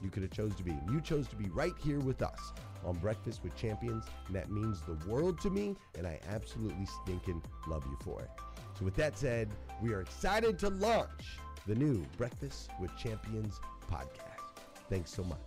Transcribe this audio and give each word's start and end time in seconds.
you 0.00 0.10
could 0.10 0.22
have 0.22 0.32
chose 0.32 0.54
to 0.56 0.62
be. 0.62 0.72
You 0.90 1.00
chose 1.00 1.28
to 1.28 1.36
be 1.36 1.48
right 1.50 1.74
here 1.82 2.00
with 2.00 2.22
us 2.22 2.52
on 2.84 2.96
Breakfast 2.96 3.42
with 3.42 3.54
Champions, 3.56 4.04
and 4.26 4.36
that 4.36 4.50
means 4.50 4.80
the 4.82 4.98
world 5.08 5.40
to 5.42 5.50
me, 5.50 5.76
and 5.96 6.06
I 6.06 6.18
absolutely 6.28 6.86
stinking 7.02 7.42
love 7.66 7.84
you 7.86 7.96
for 8.02 8.20
it. 8.20 8.30
So 8.78 8.84
with 8.84 8.94
that 8.96 9.18
said, 9.18 9.50
we 9.82 9.92
are 9.92 10.00
excited 10.00 10.58
to 10.60 10.70
launch 10.70 11.38
the 11.66 11.74
new 11.74 12.04
Breakfast 12.16 12.70
with 12.80 12.96
Champions 12.96 13.60
podcast. 13.90 14.62
Thanks 14.88 15.12
so 15.12 15.22
much. 15.24 15.38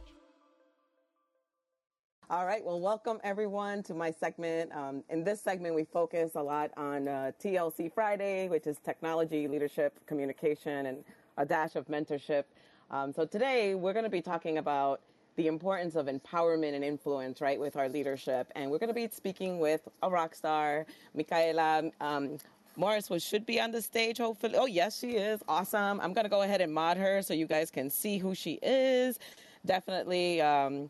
All 2.27 2.47
right. 2.47 2.65
Well, 2.65 2.79
welcome 2.79 3.19
everyone 3.23 3.83
to 3.83 3.93
my 3.93 4.09
segment. 4.09 4.71
Um, 4.73 5.03
in 5.09 5.23
this 5.23 5.41
segment, 5.41 5.75
we 5.75 5.83
focus 5.83 6.31
a 6.33 6.41
lot 6.41 6.71
on 6.75 7.07
uh, 7.07 7.31
TLC 7.39 7.93
Friday, 7.93 8.49
which 8.49 8.65
is 8.65 8.77
technology, 8.83 9.47
leadership, 9.47 9.99
communication, 10.07 10.87
and 10.87 11.03
a 11.37 11.45
dash 11.45 11.75
of 11.75 11.85
mentorship. 11.85 12.45
Um, 12.91 13.11
so 13.13 13.25
today 13.25 13.75
we're 13.75 13.93
going 13.93 14.05
to 14.05 14.09
be 14.11 14.21
talking 14.21 14.57
about 14.57 15.01
the 15.37 15.47
importance 15.47 15.95
of 15.95 16.05
empowerment 16.05 16.73
and 16.73 16.83
influence, 16.83 17.41
right, 17.41 17.59
with 17.59 17.75
our 17.75 17.89
leadership. 17.89 18.51
And 18.55 18.69
we're 18.71 18.77
going 18.77 18.89
to 18.89 18.93
be 18.93 19.07
speaking 19.11 19.59
with 19.59 19.87
a 20.03 20.09
rock 20.09 20.35
star, 20.35 20.85
Michaela. 21.13 21.91
Um, 21.99 22.37
Morris 22.77 23.09
was 23.09 23.23
should 23.23 23.45
be 23.45 23.59
on 23.59 23.71
the 23.71 23.81
stage, 23.81 24.17
hopefully. 24.17 24.55
Oh, 24.57 24.65
yes, 24.65 24.99
she 24.99 25.11
is. 25.11 25.41
Awesome. 25.47 25.99
I'm 25.99 26.13
going 26.13 26.25
to 26.25 26.29
go 26.29 26.43
ahead 26.43 26.61
and 26.61 26.73
mod 26.73 26.97
her 26.97 27.21
so 27.21 27.33
you 27.33 27.47
guys 27.47 27.71
can 27.71 27.89
see 27.89 28.17
who 28.17 28.35
she 28.35 28.59
is. 28.61 29.19
Definitely 29.65 30.41
um, 30.41 30.89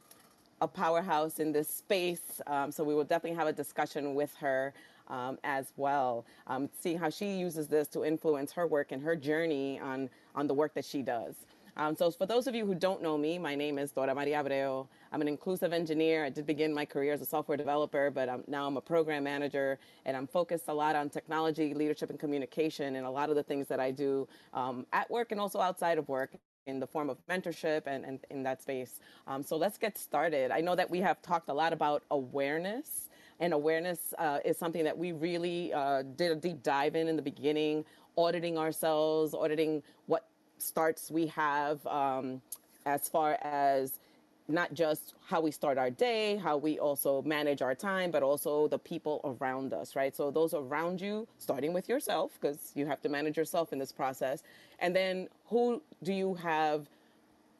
a 0.61 0.67
powerhouse 0.67 1.39
in 1.39 1.51
this 1.51 1.69
space. 1.69 2.41
Um, 2.47 2.71
so 2.71 2.83
we 2.83 2.93
will 2.93 3.03
definitely 3.03 3.37
have 3.37 3.47
a 3.47 3.53
discussion 3.53 4.15
with 4.15 4.35
her 4.35 4.73
um, 5.07 5.37
as 5.43 5.71
well, 5.77 6.25
um, 6.47 6.69
seeing 6.79 6.97
how 6.97 7.09
she 7.09 7.35
uses 7.35 7.67
this 7.67 7.87
to 7.89 8.03
influence 8.03 8.51
her 8.51 8.67
work 8.67 8.91
and 8.91 9.01
her 9.03 9.15
journey 9.15 9.79
on, 9.79 10.09
on 10.33 10.47
the 10.47 10.53
work 10.53 10.73
that 10.73 10.85
she 10.85 11.01
does. 11.01 11.35
Um, 11.77 11.93
so 11.93 12.09
for 12.09 12.25
those 12.25 12.47
of 12.47 12.55
you 12.55 12.65
who 12.65 12.73
don't 12.73 13.01
know 13.01 13.17
me, 13.17 13.37
my 13.37 13.53
name 13.53 13.77
is 13.77 13.91
Dora 13.91 14.15
Maria 14.15 14.41
Abreu. 14.41 14.87
I'm 15.11 15.21
an 15.21 15.27
inclusive 15.27 15.73
engineer. 15.73 16.23
I 16.23 16.29
did 16.29 16.45
begin 16.45 16.73
my 16.73 16.85
career 16.85 17.11
as 17.11 17.21
a 17.21 17.25
software 17.25 17.57
developer, 17.57 18.09
but 18.09 18.29
I'm, 18.29 18.45
now 18.47 18.65
I'm 18.65 18.77
a 18.77 18.81
program 18.81 19.25
manager, 19.25 19.77
and 20.05 20.15
I'm 20.15 20.25
focused 20.25 20.69
a 20.69 20.73
lot 20.73 20.95
on 20.95 21.09
technology, 21.09 21.73
leadership, 21.73 22.09
and 22.09 22.17
communication, 22.17 22.95
and 22.95 23.05
a 23.05 23.09
lot 23.09 23.29
of 23.29 23.35
the 23.35 23.43
things 23.43 23.67
that 23.67 23.81
I 23.81 23.91
do 23.91 24.25
um, 24.53 24.85
at 24.93 25.11
work 25.11 25.33
and 25.33 25.41
also 25.41 25.59
outside 25.59 25.97
of 25.97 26.07
work 26.07 26.31
in 26.65 26.79
the 26.79 26.87
form 26.87 27.09
of 27.09 27.17
mentorship 27.27 27.83
and, 27.87 28.05
and 28.05 28.19
in 28.31 28.41
that 28.43 28.61
space. 28.61 29.01
Um, 29.27 29.43
so 29.43 29.57
let's 29.57 29.77
get 29.77 29.97
started. 29.97 30.51
I 30.51 30.61
know 30.61 30.75
that 30.75 30.89
we 30.89 31.01
have 31.01 31.21
talked 31.21 31.49
a 31.49 31.53
lot 31.53 31.73
about 31.73 32.03
awareness, 32.09 33.09
and 33.41 33.51
awareness 33.51 34.13
uh, 34.17 34.39
is 34.45 34.57
something 34.57 34.85
that 34.85 34.97
we 34.97 35.11
really 35.11 35.73
uh, 35.73 36.03
did 36.15 36.31
a 36.31 36.35
deep 36.35 36.63
dive 36.63 36.95
in 36.95 37.09
in 37.09 37.17
the 37.17 37.21
beginning, 37.21 37.83
auditing 38.15 38.57
ourselves, 38.57 39.33
auditing 39.33 39.83
what 40.05 40.25
starts 40.57 41.11
we 41.11 41.27
have, 41.27 41.85
um, 41.87 42.41
as 42.85 43.07
far 43.09 43.37
as 43.41 43.99
not 44.47 44.73
just 44.73 45.15
how 45.27 45.41
we 45.41 45.49
start 45.49 45.77
our 45.77 45.89
day, 45.89 46.37
how 46.37 46.55
we 46.55 46.77
also 46.77 47.21
manage 47.23 47.61
our 47.61 47.73
time, 47.73 48.11
but 48.11 48.21
also 48.21 48.67
the 48.67 48.77
people 48.77 49.19
around 49.23 49.73
us, 49.73 49.95
right? 49.95 50.15
So 50.15 50.29
those 50.29 50.53
around 50.53 51.01
you, 51.01 51.27
starting 51.39 51.73
with 51.73 51.89
yourself, 51.89 52.37
because 52.39 52.71
you 52.75 52.85
have 52.85 53.01
to 53.01 53.09
manage 53.09 53.37
yourself 53.37 53.73
in 53.73 53.79
this 53.79 53.91
process. 53.91 54.43
And 54.79 54.95
then 54.95 55.29
who 55.47 55.81
do 56.03 56.13
you 56.13 56.35
have 56.35 56.87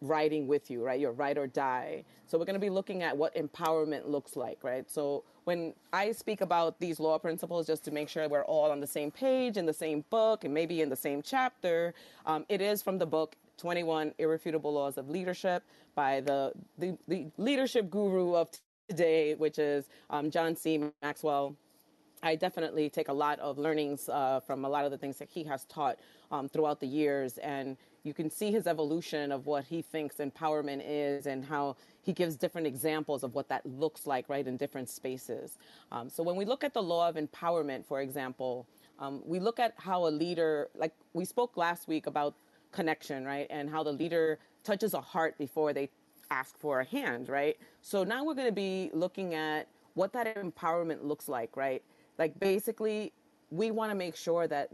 riding 0.02 0.48
with 0.48 0.70
you, 0.70 0.84
right? 0.84 1.00
Your 1.00 1.12
ride 1.12 1.38
or 1.38 1.48
die. 1.48 2.04
So 2.28 2.38
we're 2.38 2.46
going 2.46 2.56
to 2.56 2.60
be 2.60 2.70
looking 2.70 3.04
at 3.04 3.16
what 3.16 3.36
empowerment 3.36 4.08
looks 4.10 4.36
like, 4.36 4.64
right? 4.64 4.90
So 4.90 5.24
when 5.46 5.74
I 5.94 6.12
speak 6.12 6.42
about 6.42 6.80
these 6.80 7.00
law 7.00 7.18
principles, 7.18 7.68
just 7.68 7.84
to 7.86 7.92
make 7.92 8.10
sure 8.10 8.28
we're 8.28 8.46
all 8.46 8.72
on 8.72 8.80
the 8.80 8.88
same 8.88 9.12
page 9.12 9.58
in 9.58 9.66
the 9.66 9.74
same 9.74 10.04
book 10.10 10.44
and 10.44 10.54
maybe 10.54 10.82
in 10.82 10.90
the 10.90 10.96
same 10.96 11.22
chapter, 11.22 11.94
um, 12.26 12.46
it 12.50 12.62
is 12.62 12.82
from 12.82 12.98
the 12.98 13.06
book 13.06 13.36
21 13.58 14.14
Irrefutable 14.18 14.74
Laws 14.74 14.98
of 14.98 15.10
Leadership 15.10 15.64
by 15.96 16.20
the, 16.22 16.52
the, 16.78 16.98
the 17.08 17.28
leadership 17.38 17.90
guru 17.90 18.36
of 18.36 18.50
today, 18.90 19.36
which 19.36 19.60
is 19.60 19.90
um, 20.10 20.30
John 20.30 20.56
C. 20.56 20.84
Maxwell. 21.02 21.56
I 22.24 22.36
definitely 22.36 22.90
take 22.90 23.10
a 23.10 23.14
lot 23.14 23.40
of 23.40 23.58
learnings 23.58 24.10
uh, 24.10 24.40
from 24.40 24.66
a 24.66 24.70
lot 24.70 24.84
of 24.86 24.92
the 24.92 24.98
things 24.98 25.18
that 25.18 25.30
he 25.30 25.44
has 25.44 25.66
taught 25.66 26.00
um, 26.32 26.50
throughout 26.50 26.80
the 26.80 26.88
years. 26.88 27.38
And 27.38 27.78
you 28.06 28.14
can 28.14 28.30
see 28.30 28.52
his 28.52 28.68
evolution 28.68 29.32
of 29.32 29.48
what 29.48 29.66
he 29.66 29.82
thinks 29.82 30.18
empowerment 30.18 30.84
is 30.86 31.28
and 31.28 31.46
how 31.46 31.78
he 32.04 32.14
gives 32.14 32.38
different 32.38 32.68
examples 32.68 33.24
of 33.24 33.36
what 33.36 33.50
that 33.50 33.66
looks 33.66 34.08
like, 34.08 34.30
right, 34.30 34.48
in 34.48 34.58
different 34.58 34.90
spaces. 34.90 35.58
Um, 35.92 36.10
so 36.10 36.24
when 36.24 36.36
we 36.36 36.46
look 36.46 36.64
at 36.64 36.74
the 36.74 36.84
law 36.84 37.10
of 37.10 37.16
empowerment, 37.16 37.86
for 37.86 38.02
example, 38.02 38.68
um, 39.00 39.24
we 39.26 39.40
look 39.40 39.60
at 39.60 39.74
how 39.78 40.08
a 40.08 40.10
leader, 40.12 40.70
like 40.76 40.94
we 41.14 41.26
spoke 41.26 41.58
last 41.58 41.88
week 41.88 42.08
about 42.08 42.36
connection, 42.72 43.26
right? 43.26 43.48
And 43.50 43.70
how 43.70 43.84
the 43.84 43.94
leader 43.94 44.40
touches 44.64 44.94
a 44.94 45.02
heart 45.02 45.38
before 45.38 45.74
they 45.74 45.90
ask 46.32 46.58
for 46.58 46.82
a 46.82 46.86
hand, 46.86 47.30
right? 47.30 47.58
So 47.82 48.04
now 48.04 48.24
we're 48.24 48.36
going 48.36 48.48
to 48.48 48.54
be 48.54 48.92
looking 48.94 49.34
at 49.36 49.68
what 49.96 50.14
that 50.14 50.36
empowerment 50.38 51.04
looks 51.04 51.28
like, 51.30 51.58
right? 51.58 51.84
Like 52.20 52.40
basically, 52.40 53.14
we 53.52 53.72
want 53.72 53.92
to 53.92 53.96
make 53.96 54.16
sure 54.16 54.48
that 54.48 54.70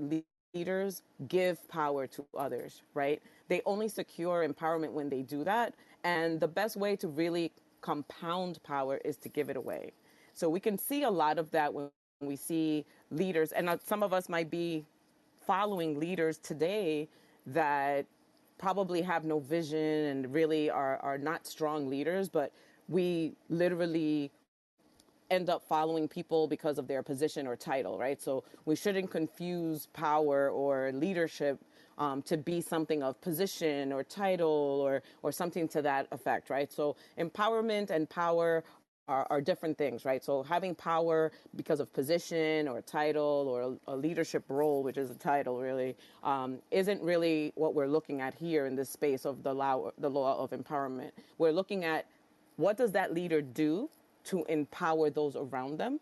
leaders 0.53 1.03
give 1.27 1.65
power 1.68 2.07
to 2.07 2.25
others, 2.38 2.81
right? 2.94 3.21
They 3.48 3.62
only 3.65 3.88
secure 3.88 4.48
empowerment 4.48 4.92
when 4.92 5.09
they 5.09 5.21
do 5.21 5.44
that. 5.44 5.75
And 6.03 6.39
the 6.39 6.48
best 6.48 6.75
way 6.75 6.95
to 6.98 7.07
really 7.07 7.51
compound 7.81 8.62
power 8.63 9.00
is 9.06 9.18
to 9.18 9.30
give 9.30 9.50
it 9.50 9.57
away. 9.57 9.92
So 10.33 10.50
we 10.50 10.59
can 10.59 10.77
see 10.77 11.03
a 11.03 11.09
lot 11.09 11.38
of 11.38 11.51
that 11.51 11.74
when 11.74 11.89
we 12.21 12.36
see 12.36 12.86
leaders, 13.12 13.51
and 13.51 13.69
some 13.86 14.03
of 14.03 14.13
us 14.13 14.30
might 14.30 14.50
be 14.50 14.86
following 15.45 16.00
leaders 16.00 16.38
today 16.38 17.07
that 17.47 18.06
probably 18.57 19.01
have 19.01 19.25
no 19.25 19.39
vision 19.39 19.80
and 19.80 20.33
really 20.33 20.69
are, 20.69 20.97
are 20.97 21.18
not 21.18 21.47
strong 21.47 21.89
leaders, 21.89 22.30
but 22.30 22.51
we 22.88 23.33
literally 23.50 24.31
end 25.31 25.50
up 25.50 25.63
following 25.63 26.07
people 26.07 26.48
because 26.48 26.78
of 26.78 26.88
their 26.88 27.01
position 27.01 27.48
or 27.48 27.56
title, 27.56 27.98
right? 27.98 28.22
So 28.22 28.44
we 28.66 28.75
shouldn't 28.75 29.10
confuse 29.10 29.88
power 29.94 30.50
or 30.50 30.92
leadership 30.94 31.60
um, 31.98 32.22
to 32.24 32.38
be 32.38 32.62
something 32.62 33.01
of 33.01 33.19
position 33.22 33.92
or 33.92 34.04
title 34.04 34.48
or 34.83 35.01
or 35.24 35.31
something 35.31 35.68
to 35.69 35.81
that 35.83 36.07
effect, 36.12 36.50
right? 36.50 36.72
So 36.72 36.95
empowerment 37.18 37.89
and 37.89 38.10
power 38.10 38.63
are, 39.07 39.28
are, 39.30 39.42
different 39.42 39.78
things, 39.78 40.06
right? 40.06 40.24
So 40.24 40.44
having 40.44 40.74
power 40.75 41.31
because 41.56 41.80
of 41.80 41.92
position 41.92 42.68
or 42.68 42.81
title 42.81 43.45
or 43.50 43.78
a, 43.94 43.95
leadership 43.95 44.44
role, 44.48 44.83
which 44.83 44.98
is 44.98 45.10
a 45.10 45.16
title 45.16 45.60
really, 45.60 45.98
um, 46.24 46.60
isn't 46.72 47.01
really 47.01 47.51
what 47.56 47.74
we're 47.74 47.88
looking 47.88 48.22
at 48.22 48.33
here 48.33 48.68
in 48.68 48.75
this 48.75 48.89
space 48.89 49.25
of 49.25 49.44
the 49.44 49.54
law, 49.54 49.92
the 49.98 50.10
law 50.10 50.42
of 50.42 50.51
empowerment. 50.51 51.12
We're 51.39 51.51
looking 51.51 51.83
at 51.83 52.06
what 52.56 52.78
does 52.78 52.92
that 52.94 53.13
leader 53.13 53.42
do 53.42 53.89
to 54.25 54.44
empower 54.45 55.09
those 55.09 55.35
around 55.35 55.77
them, 55.77 56.00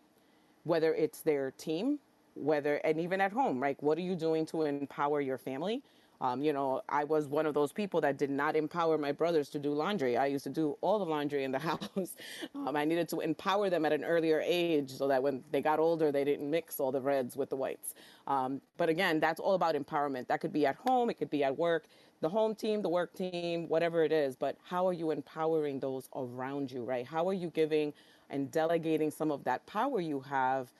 whether 0.64 0.94
it's 0.94 1.20
their 1.20 1.52
team, 1.52 1.98
whether 2.34 2.76
and 2.76 3.00
even 3.00 3.20
at 3.20 3.32
home, 3.32 3.60
right? 3.60 3.80
What 3.82 3.98
are 3.98 4.02
you 4.02 4.14
doing 4.14 4.46
to 4.46 4.62
empower 4.62 5.20
your 5.20 5.38
family? 5.38 5.82
Um, 6.20 6.42
you 6.42 6.52
know, 6.52 6.82
I 6.88 7.04
was 7.04 7.26
one 7.26 7.46
of 7.46 7.54
those 7.54 7.72
people 7.72 8.00
that 8.02 8.18
did 8.18 8.30
not 8.30 8.54
empower 8.56 8.98
my 8.98 9.12
brothers 9.12 9.48
to 9.50 9.58
do 9.58 9.72
laundry. 9.72 10.16
I 10.16 10.26
used 10.26 10.44
to 10.44 10.50
do 10.50 10.76
all 10.82 10.98
the 10.98 11.04
laundry 11.06 11.44
in 11.44 11.52
the 11.52 11.58
house. 11.70 12.14
Um, 12.54 12.76
I 12.76 12.84
needed 12.84 13.08
to 13.10 13.20
empower 13.20 13.70
them 13.70 13.84
at 13.86 13.92
an 13.92 14.04
earlier 14.04 14.42
age 14.44 14.90
so 14.90 15.08
that 15.08 15.22
when 15.22 15.42
they 15.50 15.62
got 15.62 15.78
older, 15.78 16.12
they 16.12 16.24
didn't 16.24 16.50
mix 16.50 16.78
all 16.78 16.92
the 16.92 17.00
reds 17.00 17.36
with 17.36 17.50
the 17.50 17.56
whites. 17.56 17.94
Um, 18.26 18.60
but 18.76 18.88
again, 18.88 19.20
that's 19.20 19.40
all 19.40 19.54
about 19.54 19.74
empowerment. 19.74 20.26
That 20.28 20.40
could 20.40 20.52
be 20.52 20.66
at 20.66 20.76
home, 20.76 21.10
it 21.10 21.14
could 21.18 21.30
be 21.30 21.42
at 21.42 21.56
work, 21.56 21.86
the 22.20 22.28
home 22.28 22.54
team, 22.54 22.82
the 22.82 22.88
work 22.88 23.14
team, 23.14 23.68
whatever 23.68 24.04
it 24.04 24.12
is. 24.12 24.36
But 24.36 24.56
how 24.62 24.86
are 24.86 24.92
you 24.92 25.10
empowering 25.10 25.80
those 25.80 26.08
around 26.14 26.70
you, 26.70 26.84
right? 26.84 27.06
How 27.06 27.28
are 27.28 27.34
you 27.34 27.48
giving 27.48 27.94
and 28.28 28.50
delegating 28.50 29.10
some 29.10 29.30
of 29.30 29.44
that 29.44 29.66
power 29.66 30.00
you 30.00 30.20
have 30.20 30.70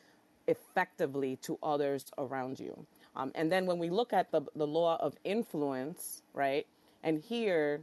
effectively 0.46 1.36
to 1.36 1.58
others 1.62 2.06
around 2.18 2.60
you? 2.60 2.86
Um, 3.16 3.32
and 3.34 3.50
then 3.50 3.66
when 3.66 3.78
we 3.78 3.90
look 3.90 4.12
at 4.12 4.30
the, 4.30 4.42
the 4.54 4.66
law 4.66 4.96
of 5.00 5.14
influence, 5.24 6.22
right, 6.32 6.66
and 7.02 7.20
here 7.20 7.82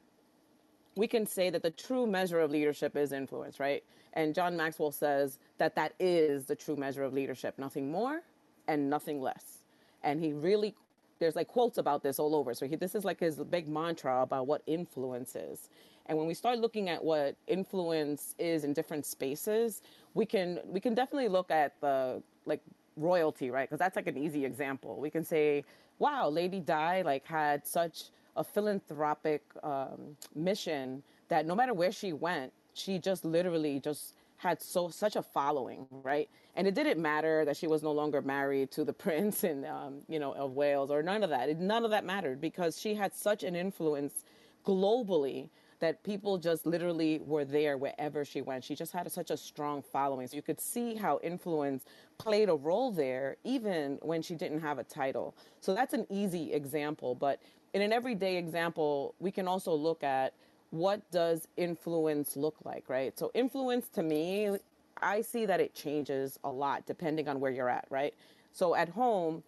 we 0.96 1.08
can 1.08 1.26
say 1.26 1.50
that 1.50 1.64
the 1.64 1.72
true 1.72 2.08
measure 2.08 2.40
of 2.40 2.52
leadership 2.52 2.96
is 2.96 3.12
influence, 3.12 3.60
right? 3.60 3.84
And 4.14 4.34
John 4.34 4.58
Maxwell 4.58 4.92
says 4.92 5.38
that 5.58 5.76
that 5.76 5.94
is 6.00 6.46
the 6.46 6.56
true 6.56 6.76
measure 6.76 7.04
of 7.04 7.14
leadership, 7.14 7.58
nothing 7.58 7.92
more 7.92 8.22
and 8.68 8.90
nothing 8.90 9.22
less. 9.22 9.60
And 10.04 10.20
he 10.22 10.34
really, 10.34 10.76
there's 11.20 11.36
like 11.36 11.48
quotes 11.48 11.78
about 11.78 12.04
this 12.04 12.20
all 12.20 12.36
over. 12.36 12.54
So 12.54 12.68
he, 12.68 12.76
this 12.76 12.96
is 12.96 13.06
like 13.06 13.20
his 13.20 13.36
big 13.38 13.68
mantra 13.68 14.22
about 14.22 14.48
what 14.48 14.64
influence 14.66 15.36
is. 15.36 15.70
And 16.08 16.18
when 16.18 16.28
we 16.28 16.34
start 16.34 16.60
looking 16.60 16.90
at 16.90 17.04
what 17.04 17.36
influence 17.48 18.34
is 18.40 18.64
in 18.64 18.74
different 18.74 19.06
spaces, 19.06 19.82
we 20.14 20.26
can 20.26 20.60
we 20.66 20.80
can 20.80 20.96
definitely 20.96 21.28
look 21.28 21.52
at 21.52 21.80
the 21.82 22.24
like 22.46 22.62
royalty, 22.98 23.52
right? 23.52 23.70
Because 23.70 23.80
that's 23.80 23.98
like 23.98 24.08
an 24.08 24.18
easy 24.18 24.46
example. 24.46 25.00
We 25.00 25.12
can 25.12 25.26
say, 25.26 25.66
wow, 26.00 26.30
Lady 26.30 26.62
Di 26.62 27.04
like 27.04 27.26
had 27.28 27.68
such 27.68 28.06
a 28.38 28.46
philanthropic 28.46 29.44
um, 29.64 30.18
mission 30.36 31.04
that 31.30 31.48
no 31.48 31.56
matter 31.56 31.76
where 31.76 31.94
she 31.94 32.14
went, 32.14 32.54
she 32.76 33.00
just 33.00 33.26
literally 33.26 33.82
just 33.82 34.16
had 34.38 34.62
so 34.62 34.90
such 34.90 35.18
a 35.18 35.24
following, 35.24 35.88
right? 35.92 36.30
And 36.58 36.68
it 36.68 36.76
didn't 36.76 37.02
matter 37.02 37.46
that 37.46 37.58
she 37.58 37.68
was 37.68 37.84
no 37.84 37.94
longer 37.94 38.22
married 38.22 38.72
to 38.74 38.86
the 38.86 38.94
prince 39.06 39.46
and 39.46 39.66
um, 39.66 40.02
you 40.10 40.20
know 40.20 40.34
of 40.34 40.54
Wales 40.54 40.92
or 40.92 41.04
none 41.04 41.24
of 41.24 41.32
that. 41.32 41.50
It, 41.50 41.60
none 41.60 41.86
of 41.86 41.92
that 41.92 42.06
mattered 42.06 42.42
because 42.42 42.80
she 42.82 42.96
had 42.96 43.16
such 43.16 43.44
an 43.44 43.56
influence 43.56 44.26
globally 44.66 45.50
that 45.80 46.04
people 46.04 46.38
just 46.38 46.66
literally 46.66 47.20
were 47.26 47.46
there 47.46 47.78
wherever 47.78 48.26
she 48.26 48.42
went. 48.42 48.64
She 48.64 48.76
just 48.76 48.94
had 48.94 49.12
such 49.12 49.30
a 49.30 49.38
strong 49.38 49.81
following. 49.81 50.28
So 50.28 50.36
you 50.36 50.42
could 50.42 50.60
see 50.60 50.96
how 50.96 51.19
influence 51.22 51.86
played 52.18 52.50
a 52.50 52.56
role 52.56 52.92
there, 52.92 53.38
even 53.44 54.00
when 54.02 54.22
she 54.22 54.36
didn't 54.36 54.62
have 54.62 54.80
a 54.80 54.84
title. 54.84 55.36
So 55.62 55.76
that's 55.76 55.94
an 55.94 56.07
easy 56.10 56.54
example. 56.54 57.14
But 57.16 57.42
in 57.74 57.81
an 57.81 57.94
everyday 57.94 58.38
example, 58.38 59.14
we 59.19 59.31
can 59.31 59.48
also 59.48 59.74
look 59.74 60.04
at 60.04 60.34
what 60.72 61.10
does 61.12 61.48
influence 61.57 62.36
look 62.36 62.56
like, 62.64 62.90
right? 62.90 63.18
So 63.18 63.31
influence 63.34 63.88
to 63.90 64.04
me, 64.04 64.57
I 65.02 65.22
see 65.22 65.46
that 65.46 65.60
it 65.60 65.76
changes 65.76 66.40
a 66.44 66.50
lot 66.50 66.86
depending 66.86 67.28
on 67.28 67.40
where 67.40 67.52
you're 67.52 67.69
at, 67.69 67.86
right? 67.90 68.14
So 68.52 68.76
at 68.76 68.90
home, 68.90 69.44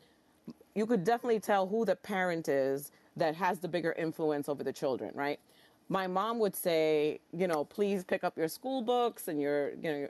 you 0.75 0.86
could 0.86 1.03
definitely 1.03 1.39
tell 1.39 1.67
who 1.67 1.86
the 1.86 1.95
parent 1.95 2.48
is 2.48 2.91
that 3.17 3.36
has 3.36 3.59
the 3.59 3.67
bigger 3.67 3.93
influence 3.93 4.48
over 4.48 4.63
the 4.63 4.71
children, 4.71 5.12
right? 5.15 5.39
My 5.89 6.08
mom 6.08 6.39
would 6.39 6.55
say, 6.55 7.19
you 7.34 7.48
know, 7.48 7.63
please 7.65 8.03
pick 8.03 8.24
up 8.24 8.38
your 8.38 8.48
school 8.48 8.81
books 8.81 9.27
and 9.27 9.41
your, 9.41 9.72
you 9.72 9.91
know, 9.91 10.08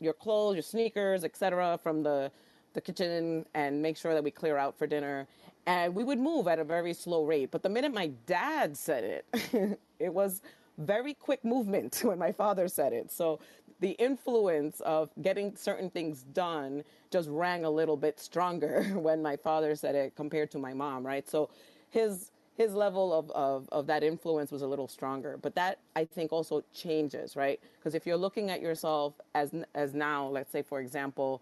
your, 0.00 0.12
clothes, 0.12 0.54
your 0.54 0.62
sneakers, 0.62 1.24
etc., 1.24 1.78
from 1.82 2.02
the 2.02 2.30
the 2.74 2.80
kitchen 2.80 3.44
and 3.54 3.82
make 3.82 3.96
sure 3.96 4.14
that 4.14 4.24
we 4.24 4.30
clear 4.30 4.56
out 4.56 4.76
for 4.76 4.86
dinner. 4.86 5.26
And 5.66 5.94
we 5.94 6.04
would 6.04 6.18
move 6.18 6.48
at 6.48 6.58
a 6.58 6.64
very 6.64 6.94
slow 6.94 7.24
rate. 7.24 7.50
But 7.50 7.62
the 7.62 7.68
minute 7.68 7.92
my 7.92 8.08
dad 8.26 8.76
said 8.76 9.04
it, 9.04 9.78
it 9.98 10.12
was 10.12 10.42
very 10.78 11.14
quick 11.14 11.44
movement 11.44 12.00
when 12.02 12.18
my 12.18 12.32
father 12.32 12.68
said 12.68 12.92
it. 12.92 13.10
So 13.10 13.40
the 13.80 13.90
influence 13.92 14.80
of 14.80 15.10
getting 15.20 15.56
certain 15.56 15.90
things 15.90 16.22
done 16.22 16.82
just 17.10 17.28
rang 17.28 17.64
a 17.64 17.70
little 17.70 17.96
bit 17.96 18.18
stronger 18.18 18.82
when 18.94 19.22
my 19.22 19.36
father 19.36 19.74
said 19.74 19.94
it 19.94 20.16
compared 20.16 20.50
to 20.52 20.58
my 20.58 20.72
mom, 20.72 21.06
right? 21.06 21.28
So 21.28 21.50
his 21.90 22.30
his 22.56 22.74
level 22.74 23.12
of, 23.12 23.30
of, 23.30 23.68
of 23.72 23.86
that 23.86 24.02
influence 24.02 24.50
was 24.52 24.62
a 24.62 24.66
little 24.66 24.88
stronger. 24.88 25.38
But 25.40 25.54
that 25.54 25.78
I 25.96 26.04
think 26.04 26.32
also 26.32 26.62
changes, 26.74 27.36
right? 27.36 27.60
Because 27.78 27.94
if 27.94 28.06
you're 28.06 28.16
looking 28.16 28.50
at 28.50 28.60
yourself 28.60 29.14
as 29.34 29.52
as 29.74 29.94
now, 29.94 30.26
let's 30.28 30.52
say 30.52 30.62
for 30.62 30.80
example, 30.80 31.40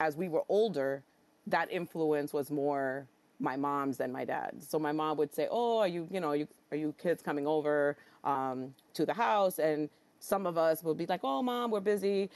as 0.00 0.16
we 0.16 0.28
were 0.28 0.42
older, 0.48 1.02
that 1.46 1.70
influence 1.70 2.32
was 2.32 2.50
more 2.50 3.06
my 3.38 3.56
mom's 3.56 3.96
than 3.96 4.12
my 4.12 4.24
dad's. 4.24 4.68
So 4.68 4.78
my 4.78 4.92
mom 4.92 5.16
would 5.18 5.34
say, 5.34 5.48
"Oh, 5.50 5.78
are 5.78 5.88
you 5.88 6.08
you 6.10 6.20
know 6.20 6.28
are 6.28 6.36
you 6.36 6.48
are 6.70 6.76
you 6.76 6.94
kids 6.98 7.22
coming 7.22 7.46
over 7.46 7.96
um, 8.24 8.74
to 8.94 9.04
the 9.06 9.14
house?" 9.14 9.58
And 9.58 9.90
some 10.20 10.46
of 10.46 10.58
us 10.58 10.82
would 10.82 10.96
be 10.96 11.06
like, 11.06 11.20
"Oh, 11.22 11.42
mom, 11.42 11.70
we're 11.70 11.80
busy." 11.80 12.30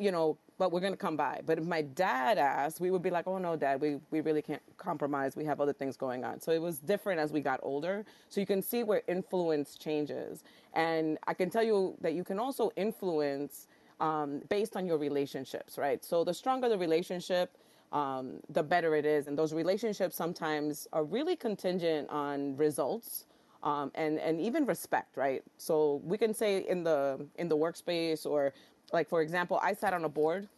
You 0.00 0.10
know, 0.10 0.38
but 0.58 0.72
we're 0.72 0.80
going 0.80 0.92
to 0.92 0.98
come 0.98 1.16
by. 1.16 1.40
But 1.46 1.58
if 1.58 1.64
my 1.64 1.82
dad 1.82 2.38
asked, 2.38 2.80
we 2.80 2.90
would 2.90 3.02
be 3.02 3.10
like, 3.10 3.26
oh 3.26 3.38
no, 3.38 3.56
dad, 3.56 3.80
we, 3.80 3.98
we 4.10 4.20
really 4.20 4.42
can't 4.42 4.62
compromise. 4.76 5.36
We 5.36 5.44
have 5.46 5.60
other 5.60 5.72
things 5.72 5.96
going 5.96 6.24
on. 6.24 6.40
So 6.40 6.52
it 6.52 6.60
was 6.60 6.78
different 6.78 7.20
as 7.20 7.32
we 7.32 7.40
got 7.40 7.60
older. 7.62 8.04
So 8.28 8.40
you 8.40 8.46
can 8.46 8.62
see 8.62 8.82
where 8.82 9.02
influence 9.08 9.76
changes. 9.76 10.44
And 10.74 11.18
I 11.26 11.34
can 11.34 11.50
tell 11.50 11.62
you 11.62 11.96
that 12.02 12.14
you 12.14 12.24
can 12.24 12.38
also 12.38 12.72
influence 12.76 13.68
um, 14.00 14.42
based 14.48 14.76
on 14.76 14.86
your 14.86 14.98
relationships, 14.98 15.78
right? 15.78 16.04
So 16.04 16.24
the 16.24 16.34
stronger 16.34 16.68
the 16.68 16.78
relationship, 16.78 17.56
um, 17.92 18.40
the 18.50 18.62
better 18.62 18.94
it 18.96 19.06
is. 19.06 19.28
And 19.28 19.38
those 19.38 19.52
relationships 19.54 20.16
sometimes 20.16 20.88
are 20.92 21.04
really 21.04 21.36
contingent 21.36 22.08
on 22.10 22.56
results. 22.56 23.26
Um, 23.62 23.92
and 23.94 24.18
and 24.18 24.40
even 24.40 24.64
respect, 24.64 25.18
right? 25.18 25.42
So 25.58 26.00
we 26.02 26.16
can 26.16 26.32
say 26.32 26.66
in 26.66 26.82
the 26.82 27.26
in 27.36 27.48
the 27.48 27.56
workspace 27.58 28.24
or 28.24 28.54
like 28.92 29.08
for 29.08 29.22
example, 29.22 29.58
I 29.62 29.72
sat 29.74 29.94
on 29.94 30.04
a 30.04 30.08
board. 30.08 30.48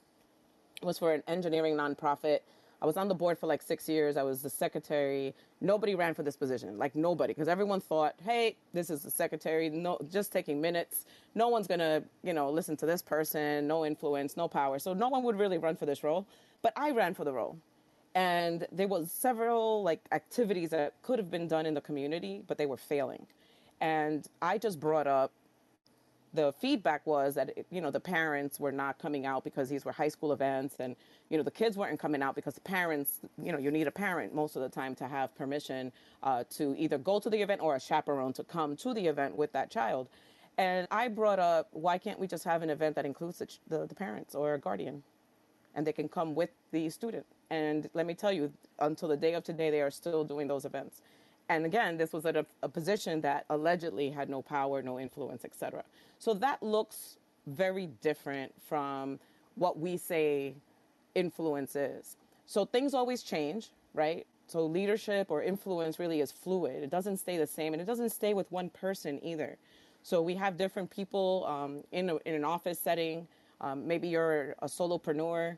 It 0.81 0.85
was 0.85 0.99
for 0.99 1.12
an 1.12 1.23
engineering 1.29 1.77
nonprofit. 1.77 2.41
I 2.81 2.87
was 2.87 2.97
on 2.97 3.07
the 3.07 3.15
board 3.15 3.39
for 3.39 3.47
like 3.47 3.62
six 3.62 3.89
years. 3.89 4.17
I 4.17 4.25
was 4.25 4.43
the 4.43 4.51
secretary. 4.51 5.35
Nobody 5.61 5.95
ran 5.95 6.15
for 6.15 6.25
this 6.25 6.35
position, 6.35 6.79
like 6.79 6.97
nobody, 6.97 7.33
because 7.33 7.47
everyone 7.47 7.81
thought, 7.81 8.17
"Hey, 8.25 8.57
this 8.73 8.91
is 8.91 9.03
the 9.03 9.11
secretary. 9.11 9.71
No, 9.71 9.99
just 10.11 10.33
taking 10.33 10.61
minutes. 10.61 11.07
No 11.37 11.49
one's 11.49 11.69
gonna, 11.69 12.03
you 12.25 12.33
know, 12.33 12.51
listen 12.51 12.77
to 12.79 12.87
this 12.87 13.01
person. 13.01 13.69
No 13.69 13.87
influence, 13.87 14.37
no 14.37 14.49
power. 14.49 14.81
So 14.81 14.95
no 14.95 15.09
one 15.09 15.23
would 15.23 15.39
really 15.39 15.59
run 15.59 15.77
for 15.77 15.87
this 15.87 16.03
role." 16.03 16.27
But 16.61 16.73
I 16.77 16.91
ran 16.91 17.15
for 17.15 17.25
the 17.25 17.33
role, 17.33 17.57
and 18.17 18.67
there 18.73 18.89
was 18.89 19.12
several 19.12 19.85
like 19.85 20.01
activities 20.11 20.71
that 20.71 20.95
could 21.03 21.21
have 21.21 21.31
been 21.31 21.47
done 21.47 21.67
in 21.67 21.75
the 21.75 21.81
community, 21.81 22.43
but 22.49 22.59
they 22.59 22.67
were 22.67 22.77
failing. 22.77 23.29
And 23.81 24.27
I 24.41 24.59
just 24.59 24.81
brought 24.81 25.07
up 25.07 25.33
the 26.35 26.53
feedback 26.53 27.07
was 27.07 27.35
that 27.35 27.51
you 27.71 27.81
know 27.81 27.91
the 27.91 28.01
parents 28.01 28.59
were 28.59 28.73
not 28.73 28.99
coming 28.99 29.27
out 29.27 29.45
because 29.45 29.69
these 29.69 29.85
were 29.85 29.93
high 29.93 30.09
school 30.09 30.33
events 30.33 30.77
and 30.79 30.97
you 31.29 31.37
know 31.37 31.43
the 31.43 31.51
kids 31.51 31.77
weren't 31.77 31.99
coming 31.99 32.23
out 32.23 32.35
because 32.35 32.55
the 32.55 32.61
parents 32.61 33.21
you 33.43 33.53
know 33.53 33.59
you 33.59 33.71
need 33.71 33.87
a 33.87 33.91
parent 33.91 34.35
most 34.35 34.57
of 34.57 34.62
the 34.62 34.69
time 34.69 34.95
to 34.95 35.07
have 35.07 35.35
permission 35.35 35.93
uh, 36.23 36.45
to 36.51 36.75
either 36.79 36.99
go 36.99 37.19
to 37.19 37.29
the 37.29 37.41
event 37.41 37.61
or 37.61 37.77
a 37.77 37.81
chaperone 37.81 38.33
to 38.33 38.45
come 38.45 38.77
to 38.77 38.95
the 38.95 39.07
event 39.07 39.37
with 39.37 39.53
that 39.53 39.71
child. 39.71 40.09
And 40.59 40.87
i 40.91 41.09
brought 41.09 41.39
up 41.39 41.69
why 41.73 41.99
can't 41.99 42.19
we 42.19 42.27
just 42.27 42.45
have 42.45 42.62
an 42.62 42.71
event 42.71 42.97
that 42.97 43.07
includes 43.07 43.39
the, 43.39 43.49
the, 43.69 43.87
the 43.87 43.95
parents 43.95 44.35
or 44.35 44.55
a 44.55 44.59
guardian? 44.59 45.03
And 45.75 45.87
they 45.87 45.93
can 45.93 46.09
come 46.09 46.35
with 46.35 46.51
the 46.71 46.91
student. 46.91 47.25
And 47.49 47.89
let 47.95 48.05
me 48.05 48.12
tell 48.12 48.33
you 48.33 48.53
until 48.79 49.09
the 49.09 49.17
day 49.17 49.33
of 49.33 49.43
today 49.45 49.71
they 49.71 49.81
are 49.81 49.91
still 49.91 50.23
doing 50.25 50.47
those 50.47 50.67
events 50.67 51.01
and 51.54 51.66
again, 51.66 51.97
this 51.97 52.12
was 52.12 52.26
at 52.26 52.37
a, 52.37 52.47
a 52.62 52.68
position 52.68 53.21
that 53.23 53.44
allegedly 53.50 54.11
had 54.11 54.28
no 54.28 54.42
power, 54.42 54.82
no 54.82 54.99
influence, 55.00 55.44
etc. 55.44 55.85
So 56.18 56.35
that 56.35 56.62
looks 56.62 57.18
very 57.47 57.88
different 58.00 58.52
from 58.68 59.18
what 59.56 59.78
we 59.78 59.97
say 59.97 60.54
influence 61.14 61.76
is. 61.76 62.16
So 62.47 62.64
things 62.64 62.94
always 62.94 63.23
change, 63.23 63.71
right? 63.94 64.26
So 64.47 64.66
leadership 64.66 65.30
or 65.30 65.42
influence 65.42 65.99
really 65.99 66.21
is 66.21 66.30
fluid. 66.32 66.82
It 66.82 66.90
doesn't 66.90 67.18
stay 67.18 67.38
the 67.38 67.47
same, 67.47 67.73
and 67.73 67.80
it 67.80 67.87
doesn't 67.87 68.11
stay 68.11 68.35
with 68.35 68.50
one 68.52 68.68
person 68.71 69.18
either. 69.25 69.56
So 70.02 70.21
we 70.21 70.35
have 70.35 70.56
different 70.56 70.90
people 70.90 71.47
um, 71.49 71.85
in, 71.92 72.11
a, 72.11 72.16
in 72.26 72.35
an 72.35 72.44
office 72.44 72.78
setting. 72.78 73.26
Um, 73.61 73.87
maybe 73.87 74.09
you're 74.09 74.54
a 74.61 74.66
solopreneur. 74.66 75.56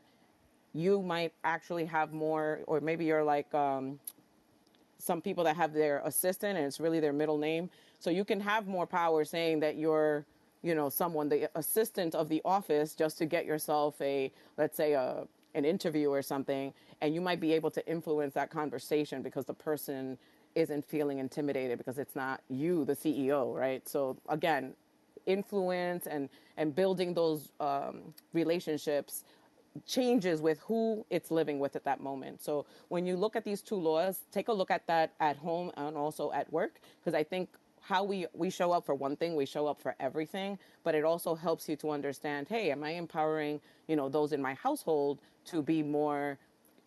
You 0.73 1.01
might 1.01 1.33
actually 1.43 1.85
have 1.85 2.13
more, 2.13 2.59
or 2.67 2.79
maybe 2.79 3.05
you're 3.05 3.23
like 3.23 3.53
um, 3.53 3.99
some 5.05 5.21
people 5.21 5.43
that 5.43 5.55
have 5.55 5.73
their 5.73 6.01
assistant 6.03 6.57
and 6.57 6.65
it's 6.65 6.79
really 6.79 6.99
their 6.99 7.13
middle 7.13 7.37
name. 7.37 7.69
So 7.99 8.09
you 8.09 8.25
can 8.25 8.39
have 8.39 8.67
more 8.67 8.87
power 8.87 9.23
saying 9.23 9.59
that 9.59 9.77
you're, 9.77 10.25
you 10.63 10.73
know, 10.73 10.89
someone, 10.89 11.29
the 11.29 11.49
assistant 11.55 12.15
of 12.15 12.27
the 12.27 12.41
office, 12.43 12.95
just 12.95 13.17
to 13.19 13.25
get 13.25 13.45
yourself 13.45 14.01
a, 14.01 14.31
let's 14.57 14.75
say, 14.75 14.93
a 14.93 15.27
an 15.53 15.63
interview 15.63 16.09
or 16.09 16.21
something, 16.21 16.73
and 17.01 17.15
you 17.15 17.21
might 17.21 17.39
be 17.39 17.53
able 17.53 17.71
to 17.71 17.87
influence 17.87 18.33
that 18.33 18.49
conversation 18.49 19.21
because 19.21 19.45
the 19.45 19.53
person 19.53 20.17
isn't 20.53 20.83
feeling 20.85 21.19
intimidated 21.19 21.77
because 21.77 21.97
it's 21.97 22.15
not 22.15 22.41
you, 22.49 22.83
the 22.85 22.95
CEO, 22.95 23.55
right? 23.55 23.87
So 23.87 24.17
again, 24.27 24.73
influence 25.25 26.07
and 26.07 26.29
and 26.57 26.75
building 26.75 27.13
those 27.13 27.49
um, 27.59 28.13
relationships 28.33 29.23
changes 29.85 30.41
with 30.41 30.59
who 30.59 31.05
it's 31.09 31.31
living 31.31 31.59
with 31.59 31.75
at 31.75 31.83
that 31.83 31.99
moment. 31.99 32.41
So 32.41 32.65
when 32.87 33.05
you 33.05 33.17
look 33.17 33.35
at 33.35 33.43
these 33.43 33.61
two 33.61 33.75
laws, 33.75 34.19
take 34.31 34.47
a 34.47 34.53
look 34.53 34.71
at 34.71 34.87
that 34.87 35.13
at 35.19 35.37
home 35.37 35.71
and 35.77 35.97
also 35.97 36.31
at 36.31 36.51
work, 36.51 36.79
because 36.99 37.13
I 37.13 37.23
think 37.23 37.49
how 37.81 38.03
we, 38.03 38.25
we 38.33 38.49
show 38.49 38.71
up 38.71 38.85
for 38.85 38.95
one 38.95 39.15
thing, 39.15 39.35
we 39.35 39.45
show 39.45 39.67
up 39.67 39.79
for 39.79 39.95
everything, 39.99 40.57
but 40.83 40.95
it 40.95 41.03
also 41.03 41.35
helps 41.35 41.69
you 41.69 41.75
to 41.77 41.91
understand, 41.91 42.47
hey, 42.47 42.71
am 42.71 42.83
I 42.83 42.91
empowering, 42.91 43.61
you 43.87 43.95
know, 43.95 44.09
those 44.09 44.31
in 44.31 44.41
my 44.41 44.55
household 44.55 45.19
to 45.45 45.61
be 45.61 45.83
more 45.83 46.39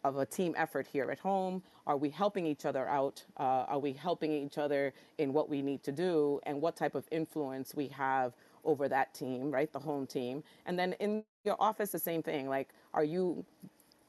of 0.03 0.17
a 0.17 0.27
team 0.27 0.55
effort 0.57 0.87
here 0.91 1.11
at 1.11 1.19
home? 1.19 1.63
Are 1.87 1.97
we 1.97 2.11
helping 2.11 2.47
each 2.47 2.65
other 2.65 2.89
out? 2.89 3.23
Uh, 3.39 3.65
are 3.69 3.79
we 3.79 3.93
helping 3.93 4.33
each 4.33 4.59
other 4.59 4.93
in 5.19 5.33
what 5.33 5.49
we 5.49 5.63
need 5.63 5.83
to 5.85 5.93
do 5.93 6.41
and 6.45 6.61
what 6.61 6.77
type 6.77 6.95
of 6.95 7.07
influence 7.11 7.75
we 7.75 7.89
have 7.89 8.35
over 8.65 8.89
that 8.89 9.15
team, 9.15 9.51
right? 9.51 9.73
The 9.73 9.79
home 9.79 10.07
team. 10.07 10.43
And 10.67 10.79
then 10.79 10.95
in 10.95 11.23
your 11.49 11.57
office, 11.61 11.91
the 11.91 11.99
same 11.99 12.23
thing. 12.23 12.49
Like, 12.49 12.69
are 12.95 13.05
you 13.05 13.45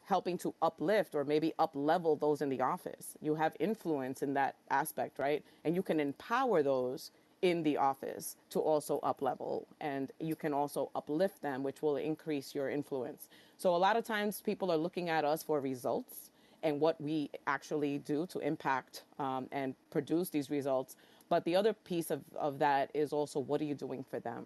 helping 0.05 0.38
to 0.39 0.53
uplift 0.62 1.15
or 1.15 1.24
maybe 1.24 1.53
up 1.60 1.72
level 1.74 2.15
those 2.15 2.41
in 2.41 2.50
the 2.50 2.62
office? 2.62 3.17
You 3.22 3.36
have 3.36 3.55
influence 3.60 4.22
in 4.22 4.34
that 4.36 4.55
aspect, 4.69 5.19
right? 5.19 5.43
And 5.63 5.75
you 5.75 5.84
can 5.84 6.00
empower 6.00 6.62
those 6.63 7.12
in 7.41 7.63
the 7.63 7.77
office 7.77 8.36
to 8.50 8.60
also 8.60 9.00
up 9.00 9.22
level 9.22 9.65
and 9.79 10.12
you 10.19 10.36
can 10.36 10.53
also 10.53 10.91
uplift 10.93 11.41
them 11.41 11.63
which 11.63 11.81
will 11.81 11.96
increase 11.96 12.53
your 12.53 12.69
influence 12.69 13.29
so 13.58 13.74
a 13.74 13.77
lot 13.77 13.96
of 13.96 14.03
times 14.03 14.41
people 14.41 14.69
are 14.69 14.75
looking 14.75 15.08
at 15.08 15.24
us 15.24 15.41
for 15.41 15.62
results 15.62 16.31
and 16.63 16.81
what 16.81 17.00
we 17.00 17.29
actually 17.48 18.00
do 18.00 18.25
to 18.25 18.39
impact 18.39 19.03
um, 19.19 19.48
and 19.53 19.74
produce 19.89 20.27
these 20.27 20.50
results 20.50 20.98
but 21.29 21.46
the 21.46 21.55
other 21.55 21.74
piece 21.74 22.10
of, 22.10 22.22
of 22.36 22.60
that 22.60 22.89
is 22.93 23.13
also 23.13 23.39
what 23.39 23.62
are 23.62 23.65
you 23.65 23.75
doing 23.75 24.03
for 24.03 24.19
them? 24.19 24.46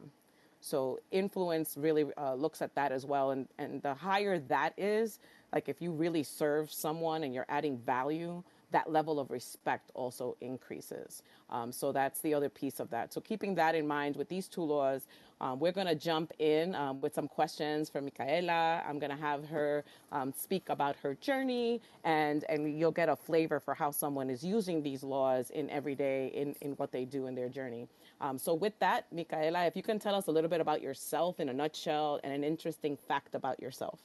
So 0.63 1.01
influence 1.11 1.75
really 1.77 2.05
uh, 2.17 2.35
looks 2.35 2.61
at 2.61 2.73
that 2.75 2.93
as 2.93 3.05
well. 3.05 3.31
And, 3.31 3.49
and 3.57 3.81
the 3.81 3.93
higher 3.93 4.39
that 4.39 4.73
is, 4.77 5.19
like 5.51 5.67
if 5.67 5.81
you 5.81 5.91
really 5.91 6.23
serve 6.23 6.71
someone 6.71 7.25
and 7.25 7.33
you're 7.33 7.45
adding 7.49 7.77
value, 7.77 8.41
that 8.71 8.89
level 8.89 9.19
of 9.19 9.29
respect 9.29 9.91
also 9.93 10.37
increases. 10.39 11.21
Um, 11.49 11.73
so 11.73 11.91
that's 11.91 12.21
the 12.21 12.33
other 12.33 12.47
piece 12.47 12.79
of 12.79 12.89
that. 12.91 13.11
So 13.11 13.19
keeping 13.19 13.55
that 13.55 13.75
in 13.75 13.85
mind 13.85 14.15
with 14.15 14.29
these 14.29 14.47
two 14.47 14.63
laws, 14.63 15.05
um, 15.43 15.59
we're 15.59 15.73
going 15.73 15.87
to 15.87 15.95
jump 15.95 16.31
in 16.39 16.73
um, 16.73 17.01
with 17.01 17.13
some 17.13 17.27
questions 17.27 17.89
for 17.89 17.99
Micaela. 17.99 18.81
I'm 18.87 18.97
going 18.97 19.09
to 19.09 19.17
have 19.17 19.45
her 19.49 19.83
um, 20.13 20.31
speak 20.31 20.69
about 20.69 20.95
her 21.03 21.15
journey, 21.15 21.81
and, 22.05 22.45
and 22.47 22.79
you'll 22.79 22.91
get 22.91 23.09
a 23.09 23.15
flavor 23.17 23.59
for 23.59 23.73
how 23.73 23.91
someone 23.91 24.29
is 24.29 24.41
using 24.41 24.81
these 24.81 25.03
laws 25.03 25.49
in 25.49 25.69
everyday 25.69 26.27
in, 26.27 26.55
in 26.61 26.71
what 26.77 26.93
they 26.93 27.03
do 27.03 27.27
in 27.27 27.35
their 27.35 27.49
journey. 27.49 27.89
Um, 28.21 28.37
so 28.37 28.53
with 28.53 28.79
that, 28.79 29.11
Micaela, 29.11 29.65
if 29.65 29.75
you 29.75 29.83
can 29.83 29.99
tell 29.99 30.15
us 30.15 30.27
a 30.27 30.31
little 30.31 30.49
bit 30.49 30.61
about 30.61 30.81
yourself 30.81 31.41
in 31.41 31.49
a 31.49 31.53
nutshell 31.53 32.21
and 32.23 32.31
an 32.31 32.45
interesting 32.45 32.95
fact 32.95 33.35
about 33.35 33.59
yourself. 33.59 33.99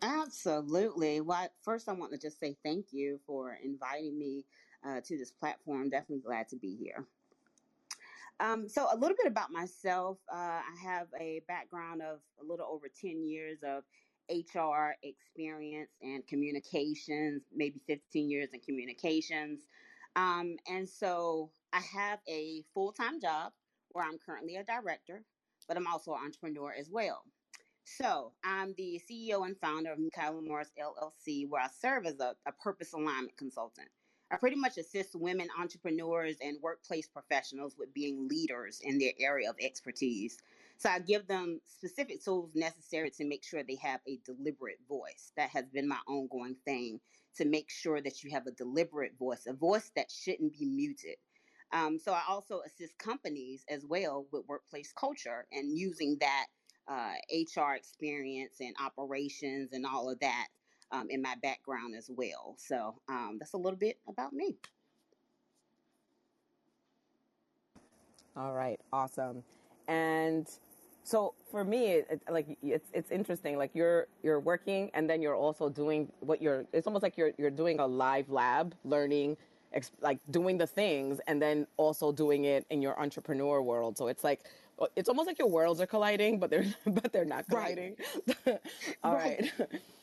Absolutely. 0.00 1.20
Well, 1.20 1.50
first, 1.60 1.86
I 1.86 1.92
want 1.92 2.12
to 2.12 2.18
just 2.18 2.40
say 2.40 2.56
thank 2.64 2.86
you 2.92 3.20
for 3.26 3.58
inviting 3.62 4.18
me 4.18 4.42
uh, 4.88 5.02
to 5.04 5.18
this 5.18 5.30
platform. 5.30 5.90
Definitely 5.90 6.22
glad 6.24 6.48
to 6.48 6.56
be 6.56 6.74
here. 6.76 7.04
Um, 8.40 8.68
so, 8.68 8.88
a 8.90 8.96
little 8.96 9.16
bit 9.16 9.26
about 9.26 9.52
myself. 9.52 10.18
Uh, 10.32 10.36
I 10.36 10.76
have 10.82 11.08
a 11.20 11.42
background 11.46 12.02
of 12.02 12.20
a 12.40 12.44
little 12.44 12.66
over 12.66 12.88
10 12.88 13.22
years 13.24 13.60
of 13.62 13.84
HR 14.30 14.96
experience 15.02 15.90
and 16.02 16.26
communications, 16.26 17.42
maybe 17.52 17.80
15 17.86 18.30
years 18.30 18.54
in 18.54 18.60
communications. 18.60 19.66
Um, 20.16 20.56
and 20.68 20.88
so, 20.88 21.52
I 21.72 21.80
have 21.80 22.20
a 22.28 22.64
full 22.74 22.92
time 22.92 23.20
job 23.20 23.52
where 23.90 24.06
I'm 24.06 24.18
currently 24.18 24.56
a 24.56 24.64
director, 24.64 25.24
but 25.68 25.76
I'm 25.76 25.86
also 25.86 26.14
an 26.14 26.24
entrepreneur 26.24 26.72
as 26.72 26.90
well. 26.90 27.24
So 27.84 28.34
I'm 28.44 28.74
the 28.74 29.00
CEO 29.10 29.46
and 29.46 29.58
founder 29.60 29.92
of 29.92 29.98
Micaela 29.98 30.42
Morris 30.42 30.72
LLC, 30.78 31.48
where 31.48 31.62
I 31.62 31.68
serve 31.68 32.06
as 32.06 32.20
a, 32.20 32.36
a 32.46 32.52
purpose 32.52 32.92
alignment 32.94 33.36
consultant. 33.36 33.88
I 34.30 34.36
pretty 34.36 34.56
much 34.56 34.78
assist 34.78 35.14
women 35.14 35.48
entrepreneurs 35.58 36.36
and 36.40 36.56
workplace 36.62 37.08
professionals 37.08 37.74
with 37.76 37.92
being 37.92 38.28
leaders 38.28 38.80
in 38.82 38.98
their 38.98 39.12
area 39.18 39.50
of 39.50 39.56
expertise. 39.60 40.38
So 40.78 40.88
I 40.88 41.00
give 41.00 41.26
them 41.26 41.60
specific 41.66 42.24
tools 42.24 42.52
necessary 42.54 43.10
to 43.10 43.24
make 43.24 43.44
sure 43.44 43.62
they 43.62 43.78
have 43.82 44.00
a 44.06 44.20
deliberate 44.24 44.78
voice. 44.88 45.32
That 45.36 45.50
has 45.50 45.66
been 45.66 45.88
my 45.88 45.98
ongoing 46.06 46.56
thing 46.64 47.00
to 47.36 47.44
make 47.44 47.70
sure 47.70 48.00
that 48.00 48.22
you 48.22 48.30
have 48.30 48.46
a 48.46 48.52
deliberate 48.52 49.18
voice, 49.18 49.46
a 49.46 49.52
voice 49.52 49.90
that 49.96 50.10
shouldn't 50.10 50.56
be 50.56 50.64
muted. 50.64 51.16
Um, 51.72 51.98
so 51.98 52.12
I 52.12 52.22
also 52.28 52.60
assist 52.64 52.98
companies 52.98 53.64
as 53.68 53.84
well 53.84 54.26
with 54.32 54.46
workplace 54.48 54.92
culture 54.92 55.46
and 55.52 55.76
using 55.76 56.16
that 56.20 56.46
uh, 56.88 57.12
HR 57.32 57.74
experience 57.74 58.56
and 58.60 58.74
operations 58.84 59.70
and 59.72 59.84
all 59.86 60.10
of 60.10 60.18
that 60.20 60.48
um, 60.92 61.08
in 61.10 61.22
my 61.22 61.34
background 61.42 61.94
as 61.96 62.10
well. 62.10 62.54
So 62.58 63.00
um, 63.08 63.36
that's 63.38 63.54
a 63.54 63.58
little 63.58 63.78
bit 63.78 63.98
about 64.08 64.32
me. 64.32 64.56
All 68.36 68.52
right, 68.52 68.80
awesome. 68.92 69.42
And 69.88 70.46
So 71.04 71.34
for 71.50 71.64
me, 71.64 71.86
it, 72.02 72.06
it, 72.10 72.20
like 72.30 72.46
it's 72.62 72.88
it's 72.92 73.10
interesting. 73.10 73.56
Like 73.58 73.70
you're 73.74 74.06
you're 74.22 74.40
working, 74.40 74.90
and 74.94 75.08
then 75.08 75.22
you're 75.22 75.36
also 75.36 75.68
doing 75.68 76.10
what 76.20 76.40
you're. 76.42 76.64
It's 76.72 76.86
almost 76.86 77.02
like 77.02 77.16
you're 77.18 77.32
you're 77.38 77.50
doing 77.50 77.80
a 77.80 77.86
live 77.86 78.28
lab, 78.30 78.74
learning, 78.84 79.36
ex, 79.72 79.90
like 80.00 80.18
doing 80.30 80.58
the 80.58 80.66
things, 80.66 81.20
and 81.26 81.40
then 81.42 81.66
also 81.76 82.12
doing 82.12 82.44
it 82.44 82.66
in 82.70 82.82
your 82.82 82.98
entrepreneur 83.00 83.62
world. 83.62 83.96
So 83.98 84.08
it's 84.08 84.24
like 84.24 84.40
it's 84.96 85.08
almost 85.08 85.26
like 85.26 85.38
your 85.38 85.48
worlds 85.48 85.80
are 85.80 85.86
colliding, 85.86 86.38
but 86.38 86.50
they're 86.50 86.66
but 86.86 87.12
they're 87.12 87.24
not 87.24 87.48
colliding. 87.48 87.96
Right. 88.46 88.60
All 89.04 89.16
right. 89.16 89.38
right. 89.38 89.50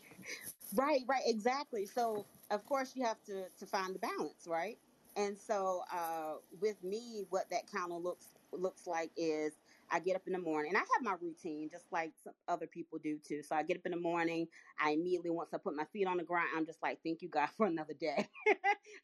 right, 0.76 1.02
right, 1.08 1.24
exactly. 1.26 1.86
So 1.86 2.26
of 2.52 2.66
course 2.66 2.96
you 2.96 3.06
have 3.06 3.22
to 3.26 3.50
to 3.50 3.66
find 3.66 3.96
the 3.96 4.00
balance, 4.00 4.48
right? 4.48 4.78
And 5.16 5.38
so 5.38 5.84
uh, 5.92 6.36
with 6.62 6.84
me, 6.84 7.26
what 7.30 7.50
that 7.50 7.72
kind 7.72 7.92
of 7.92 8.04
looks 8.04 8.28
looks 8.52 8.88
like 8.88 9.12
is 9.18 9.54
I 9.90 10.00
get 10.00 10.16
up 10.16 10.28
in 10.28 10.34
the 10.34 10.40
morning 10.40 10.70
and 10.70 10.78
I 10.78 10.82
have 10.82 11.02
my 11.02 11.16
routine 11.20 11.70
just 11.70 11.92
like 11.92 12.14
some 12.24 12.34
other 12.48 12.68
people 12.68 13.00
do 13.00 13.20
too. 13.20 13.42
So 13.42 13.56
I 13.56 13.64
get 13.64 13.78
up 13.78 13.86
in 13.86 13.92
the 13.92 14.00
morning. 14.00 14.48
I 14.80 14.92
immediately, 14.92 15.30
once 15.30 15.54
I 15.54 15.58
put 15.58 15.76
my 15.76 15.86
feet 15.86 16.08
on 16.08 16.18
the 16.18 16.24
ground, 16.24 16.50
I'm 16.56 16.66
just 16.66 16.82
like, 16.84 17.00
thank 17.04 17.22
you, 17.22 17.30
God, 17.30 17.50
for 17.58 17.66
another 17.68 17.94
day. 17.94 18.28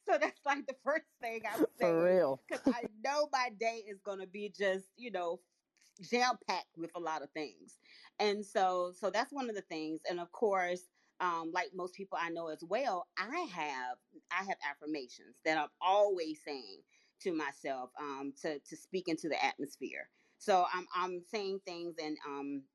so 0.06 0.18
that's 0.20 0.46
like 0.46 0.68
the 0.68 0.76
first 0.84 1.06
thing 1.22 1.44
I 1.52 1.58
would 1.58 1.70
say. 1.80 1.86
For 1.88 2.04
real. 2.06 2.42
Because 2.48 2.64
I 2.68 2.86
know 3.04 3.30
my 3.32 3.50
day 3.58 3.84
is 3.88 4.00
going 4.02 4.20
to 4.20 4.28
be 4.28 4.50
just, 4.50 4.88
you 4.98 5.12
know, 5.12 5.40
jam 6.02 6.38
packed 6.48 6.78
with 6.78 6.92
a 6.96 7.00
lot 7.00 7.22
of 7.22 7.32
things. 7.32 7.80
And 8.20 8.46
so, 8.46 8.92
so 8.96 9.10
that's 9.10 9.32
one 9.32 9.50
of 9.50 9.56
the 9.56 9.62
things. 9.62 10.02
And 10.10 10.20
of 10.20 10.32
course, 10.32 10.90
um, 11.24 11.52
like 11.54 11.74
most 11.74 11.96
people 11.96 12.20
I 12.22 12.30
know 12.30 12.50
as 12.50 12.64
well, 12.64 13.08
I 13.18 13.48
have 13.54 13.98
I 14.32 14.44
have 14.44 14.58
affirmations 14.70 15.38
that 15.46 15.58
I'm 15.58 15.70
always 15.82 16.44
saying 16.44 16.84
to 17.22 17.34
myself 17.34 17.92
um, 18.00 18.34
to 18.44 18.60
to 18.60 18.78
speak 18.78 19.08
into 19.08 19.30
the 19.30 19.44
atmosphere. 19.44 20.10
So 20.38 20.68
I'm 20.74 20.88
I'm 20.96 21.22
saying 21.22 21.62
things 21.66 21.96
and 22.04 22.18
um 22.28 22.66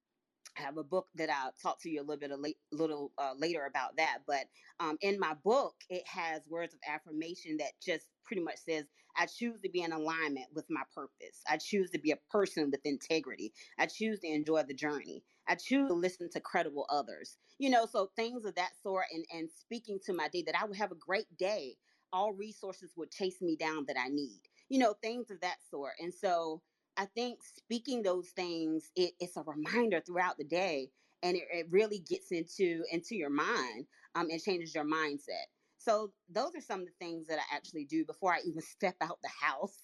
I 0.58 0.62
have 0.62 0.76
a 0.78 0.84
book 0.84 1.08
that 1.14 1.30
I'll 1.30 1.52
talk 1.52 1.80
to 1.82 1.90
you 1.90 2.00
a 2.00 2.04
little 2.04 2.18
bit 2.20 2.30
a 2.30 2.36
late, 2.36 2.58
little 2.72 3.12
uh, 3.18 3.34
later 3.36 3.64
about 3.66 3.96
that. 3.96 4.20
But 4.26 4.48
um, 4.80 4.98
in 5.00 5.18
my 5.18 5.34
book, 5.34 5.76
it 5.90 6.06
has 6.08 6.42
words 6.48 6.74
of 6.74 6.80
affirmation 6.86 7.58
that 7.58 7.72
just 7.80 8.08
pretty 8.24 8.42
much 8.42 8.58
says, 8.58 8.86
"I 9.16 9.26
choose 9.26 9.60
to 9.62 9.70
be 9.70 9.82
in 9.82 9.92
alignment 9.92 10.52
with 10.52 10.66
my 10.70 10.82
purpose. 10.94 11.42
I 11.48 11.58
choose 11.58 11.90
to 11.92 11.98
be 11.98 12.10
a 12.10 12.16
person 12.30 12.70
with 12.70 12.84
integrity. 12.84 13.54
I 13.78 13.86
choose 13.86 14.20
to 14.20 14.28
enjoy 14.28 14.64
the 14.64 14.74
journey. 14.74 15.24
I 15.46 15.54
choose 15.56 15.88
to 15.88 15.94
listen 15.94 16.30
to 16.30 16.40
credible 16.40 16.86
others. 16.90 17.38
You 17.58 17.70
know, 17.70 17.86
so 17.86 18.12
things 18.16 18.44
of 18.44 18.54
that 18.56 18.72
sort, 18.82 19.06
and 19.12 19.24
and 19.32 19.50
speaking 19.50 20.00
to 20.06 20.12
my 20.12 20.28
day 20.28 20.42
that 20.42 20.60
I 20.60 20.64
would 20.66 20.76
have 20.78 20.92
a 20.92 20.96
great 20.96 21.36
day. 21.36 21.78
All 22.12 22.32
resources 22.32 22.94
would 22.96 23.10
chase 23.10 23.42
me 23.42 23.56
down 23.56 23.86
that 23.86 23.98
I 23.98 24.08
need. 24.08 24.42
You 24.68 24.78
know, 24.78 24.94
things 24.94 25.30
of 25.30 25.40
that 25.42 25.58
sort. 25.70 25.94
And 26.00 26.14
so 26.14 26.62
I 26.98 27.06
think 27.06 27.38
speaking 27.42 28.02
those 28.02 28.28
things, 28.30 28.90
it, 28.96 29.12
it's 29.20 29.36
a 29.36 29.42
reminder 29.42 30.02
throughout 30.04 30.36
the 30.36 30.44
day, 30.44 30.90
and 31.22 31.36
it, 31.36 31.44
it 31.52 31.66
really 31.70 32.00
gets 32.00 32.32
into 32.32 32.82
into 32.92 33.14
your 33.14 33.30
mind 33.30 33.86
um, 34.16 34.28
and 34.30 34.42
changes 34.42 34.74
your 34.74 34.84
mindset. 34.84 35.46
So 35.78 36.10
those 36.28 36.56
are 36.56 36.60
some 36.60 36.80
of 36.80 36.86
the 36.86 36.92
things 36.98 37.28
that 37.28 37.38
I 37.38 37.56
actually 37.56 37.84
do 37.84 38.04
before 38.04 38.32
I 38.32 38.40
even 38.44 38.60
step 38.76 38.96
out 39.00 39.18
the 39.22 39.30
house. 39.40 39.78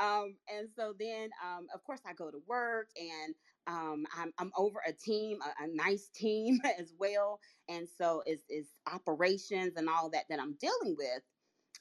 um, 0.00 0.34
and 0.52 0.68
so 0.76 0.92
then, 0.98 1.30
um, 1.42 1.68
of 1.72 1.84
course, 1.84 2.00
I 2.04 2.14
go 2.14 2.30
to 2.30 2.42
work 2.48 2.88
and 2.96 3.34
um, 3.68 4.04
I'm, 4.18 4.32
I'm 4.38 4.50
over 4.56 4.80
a 4.86 4.92
team, 4.92 5.38
a, 5.40 5.64
a, 5.64 5.68
nice 5.68 6.10
team 6.12 6.60
as 6.80 6.92
well. 6.98 7.38
And 7.68 7.86
so 7.96 8.22
it's, 8.26 8.42
it's 8.48 8.70
operations 8.92 9.74
and 9.76 9.88
all 9.88 10.10
that 10.10 10.24
that 10.28 10.40
I'm 10.40 10.56
dealing 10.60 10.96
with. 10.98 11.22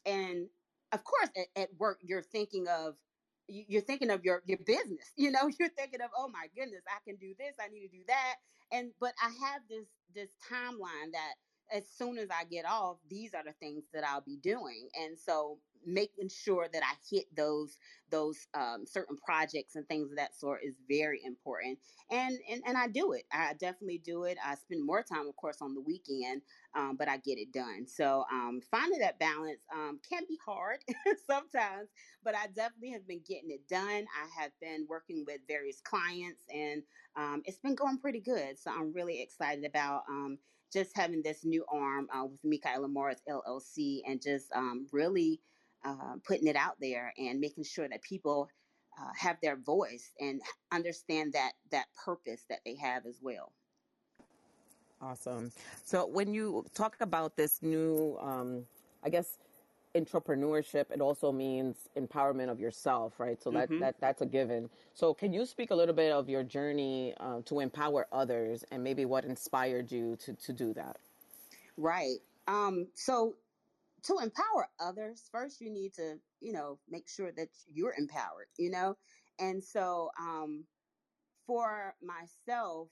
And 0.05 0.45
of 0.91 1.03
course, 1.03 1.29
at, 1.35 1.61
at 1.61 1.69
work, 1.79 1.99
you're 2.03 2.21
thinking 2.21 2.67
of 2.67 2.95
you're 3.69 3.83
thinking 3.83 4.11
of 4.11 4.25
your 4.25 4.43
your 4.47 4.59
business 4.59 5.11
you 5.17 5.31
know 5.31 5.49
you're 5.59 5.69
thinking 5.77 6.01
of 6.01 6.11
oh 6.17 6.29
my 6.29 6.47
goodness 6.55 6.83
i 6.89 6.99
can 7.07 7.17
do 7.17 7.33
this 7.39 7.55
i 7.61 7.69
need 7.69 7.87
to 7.87 7.89
do 7.97 8.03
that. 8.07 8.35
And 8.73 8.91
but 9.01 9.13
i 9.23 9.29
have 9.47 9.63
this 9.69 9.87
this 10.15 10.29
timeline 10.51 11.13
that 11.13 11.35
as 11.73 11.83
soon 11.89 12.17
as 12.17 12.29
i 12.29 12.43
get 12.45 12.65
off 12.65 12.97
these 13.09 13.33
are 13.33 13.43
the 13.43 13.53
things 13.53 13.83
that 13.93 14.03
i'll 14.03 14.21
be 14.21 14.37
doing 14.37 14.89
and 14.99 15.17
so 15.17 15.57
making 15.85 16.29
sure 16.29 16.67
that 16.71 16.83
I 16.83 16.93
hit 17.09 17.25
those 17.35 17.77
those 18.09 18.47
um, 18.53 18.85
certain 18.85 19.15
projects 19.15 19.75
and 19.77 19.87
things 19.87 20.11
of 20.11 20.17
that 20.17 20.35
sort 20.35 20.61
is 20.65 20.75
very 20.89 21.21
important. 21.25 21.79
And, 22.09 22.37
and 22.49 22.61
and 22.65 22.77
I 22.77 22.87
do 22.87 23.13
it. 23.13 23.23
I 23.31 23.53
definitely 23.53 24.01
do 24.03 24.23
it. 24.23 24.37
I 24.45 24.55
spend 24.55 24.85
more 24.85 25.01
time, 25.01 25.27
of 25.27 25.35
course, 25.37 25.61
on 25.61 25.73
the 25.73 25.81
weekend, 25.81 26.41
um, 26.75 26.97
but 26.97 27.07
I 27.07 27.17
get 27.17 27.37
it 27.37 27.53
done. 27.53 27.87
So 27.87 28.25
um, 28.31 28.59
finding 28.69 28.99
that 28.99 29.19
balance 29.19 29.61
um, 29.73 29.99
can 30.07 30.23
be 30.27 30.37
hard 30.45 30.79
sometimes, 31.27 31.89
but 32.23 32.35
I 32.35 32.47
definitely 32.47 32.91
have 32.91 33.07
been 33.07 33.21
getting 33.25 33.51
it 33.51 33.67
done. 33.69 34.05
I 34.05 34.41
have 34.41 34.51
been 34.59 34.85
working 34.89 35.23
with 35.25 35.39
various 35.47 35.79
clients, 35.81 36.43
and 36.53 36.83
um, 37.15 37.41
it's 37.45 37.59
been 37.59 37.75
going 37.75 37.97
pretty 37.97 38.21
good. 38.21 38.59
So 38.59 38.71
I'm 38.71 38.91
really 38.91 39.21
excited 39.21 39.63
about 39.63 40.03
um, 40.09 40.37
just 40.71 40.95
having 40.95 41.21
this 41.21 41.43
new 41.43 41.65
arm 41.71 42.07
uh, 42.13 42.25
with 42.25 42.43
Michaela 42.43 42.87
Morris 42.87 43.21
LLC 43.29 44.01
and 44.07 44.21
just 44.21 44.51
um, 44.53 44.87
really 44.91 45.39
uh, 45.83 46.15
putting 46.25 46.47
it 46.47 46.55
out 46.55 46.77
there 46.79 47.13
and 47.17 47.39
making 47.39 47.63
sure 47.63 47.87
that 47.87 48.01
people 48.03 48.49
uh, 48.99 49.11
have 49.17 49.37
their 49.41 49.55
voice 49.55 50.11
and 50.19 50.41
understand 50.71 51.33
that 51.33 51.53
that 51.71 51.85
purpose 52.05 52.45
that 52.49 52.59
they 52.65 52.75
have 52.75 53.05
as 53.05 53.19
well. 53.21 53.51
Awesome. 55.01 55.51
So 55.83 56.05
when 56.05 56.33
you 56.33 56.65
talk 56.75 56.95
about 56.99 57.35
this 57.35 57.63
new, 57.63 58.17
um, 58.21 58.65
I 59.03 59.09
guess, 59.09 59.39
entrepreneurship, 59.95 60.91
it 60.91 61.01
also 61.01 61.31
means 61.31 61.89
empowerment 61.97 62.49
of 62.49 62.59
yourself, 62.59 63.19
right? 63.19 63.41
So 63.41 63.51
that, 63.51 63.69
mm-hmm. 63.69 63.79
that 63.79 63.95
that's 63.99 64.21
a 64.21 64.25
given. 64.25 64.69
So 64.93 65.13
can 65.13 65.33
you 65.33 65.45
speak 65.45 65.71
a 65.71 65.75
little 65.75 65.95
bit 65.95 66.11
of 66.11 66.29
your 66.29 66.43
journey 66.43 67.13
uh, 67.19 67.41
to 67.45 67.59
empower 67.59 68.07
others 68.11 68.63
and 68.71 68.83
maybe 68.83 69.05
what 69.05 69.25
inspired 69.25 69.91
you 69.91 70.15
to 70.17 70.33
to 70.33 70.53
do 70.53 70.73
that? 70.73 70.97
Right. 71.77 72.19
Um, 72.47 72.87
so 72.95 73.35
to 74.03 74.17
empower 74.21 74.69
others, 74.79 75.29
first 75.31 75.61
you 75.61 75.69
need 75.69 75.93
to, 75.93 76.17
you 76.39 76.53
know, 76.53 76.79
make 76.89 77.07
sure 77.07 77.31
that 77.37 77.49
you're 77.73 77.95
empowered, 77.97 78.47
you 78.57 78.71
know? 78.71 78.97
And 79.39 79.63
so 79.63 80.11
um 80.19 80.65
for 81.45 81.95
myself, 82.01 82.87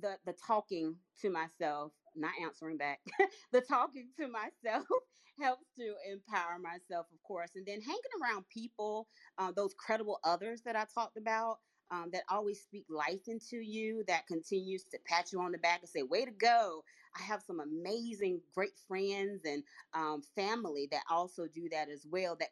the 0.00 0.16
the 0.24 0.34
talking 0.46 0.96
to 1.22 1.30
myself, 1.30 1.92
not 2.16 2.32
answering 2.42 2.76
back, 2.78 3.00
the 3.52 3.60
talking 3.60 4.08
to 4.18 4.28
myself 4.28 4.86
helps 5.40 5.66
to 5.78 5.94
empower 6.10 6.58
myself, 6.58 7.06
of 7.12 7.22
course. 7.22 7.50
And 7.54 7.66
then 7.66 7.80
hanging 7.80 8.00
around 8.22 8.48
people, 8.48 9.08
uh, 9.38 9.52
those 9.52 9.74
credible 9.74 10.18
others 10.24 10.62
that 10.62 10.76
I 10.76 10.86
talked 10.94 11.16
about, 11.16 11.58
um, 11.90 12.10
that 12.12 12.22
always 12.30 12.60
speak 12.60 12.86
life 12.90 13.28
into 13.28 13.58
you, 13.58 14.02
that 14.08 14.26
continues 14.26 14.84
to 14.84 14.98
pat 15.06 15.32
you 15.32 15.40
on 15.40 15.52
the 15.52 15.58
back 15.58 15.80
and 15.80 15.88
say, 15.88 16.02
way 16.02 16.24
to 16.24 16.32
go. 16.32 16.82
I 17.18 17.22
have 17.22 17.42
some 17.42 17.60
amazing, 17.60 18.40
great 18.54 18.78
friends 18.88 19.42
and 19.44 19.62
um, 19.94 20.22
family 20.34 20.88
that 20.90 21.02
also 21.10 21.46
do 21.46 21.68
that 21.70 21.88
as 21.88 22.04
well, 22.10 22.36
that 22.36 22.48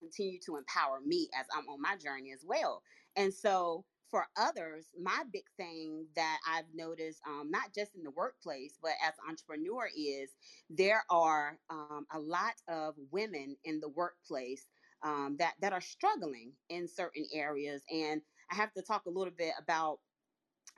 continue 0.00 0.38
to 0.46 0.56
empower 0.56 1.00
me 1.00 1.28
as 1.38 1.46
I'm 1.56 1.68
on 1.68 1.80
my 1.80 1.96
journey 1.96 2.32
as 2.32 2.44
well. 2.46 2.82
And 3.16 3.32
so, 3.32 3.84
for 4.10 4.26
others, 4.36 4.90
my 5.00 5.24
big 5.32 5.44
thing 5.56 6.06
that 6.16 6.38
I've 6.48 6.72
noticed, 6.74 7.20
um, 7.26 7.50
not 7.50 7.74
just 7.74 7.94
in 7.96 8.04
the 8.04 8.10
workplace, 8.10 8.78
but 8.80 8.92
as 9.02 9.14
an 9.18 9.30
entrepreneur, 9.30 9.88
is 9.96 10.34
there 10.70 11.04
are 11.10 11.58
um, 11.70 12.06
a 12.12 12.18
lot 12.18 12.54
of 12.68 12.94
women 13.10 13.56
in 13.64 13.80
the 13.80 13.88
workplace 13.88 14.66
um, 15.02 15.36
that 15.38 15.54
that 15.60 15.72
are 15.72 15.80
struggling 15.80 16.54
in 16.68 16.88
certain 16.88 17.26
areas, 17.32 17.82
and 17.90 18.22
I 18.50 18.56
have 18.56 18.72
to 18.74 18.82
talk 18.82 19.06
a 19.06 19.10
little 19.10 19.34
bit 19.36 19.54
about 19.58 20.00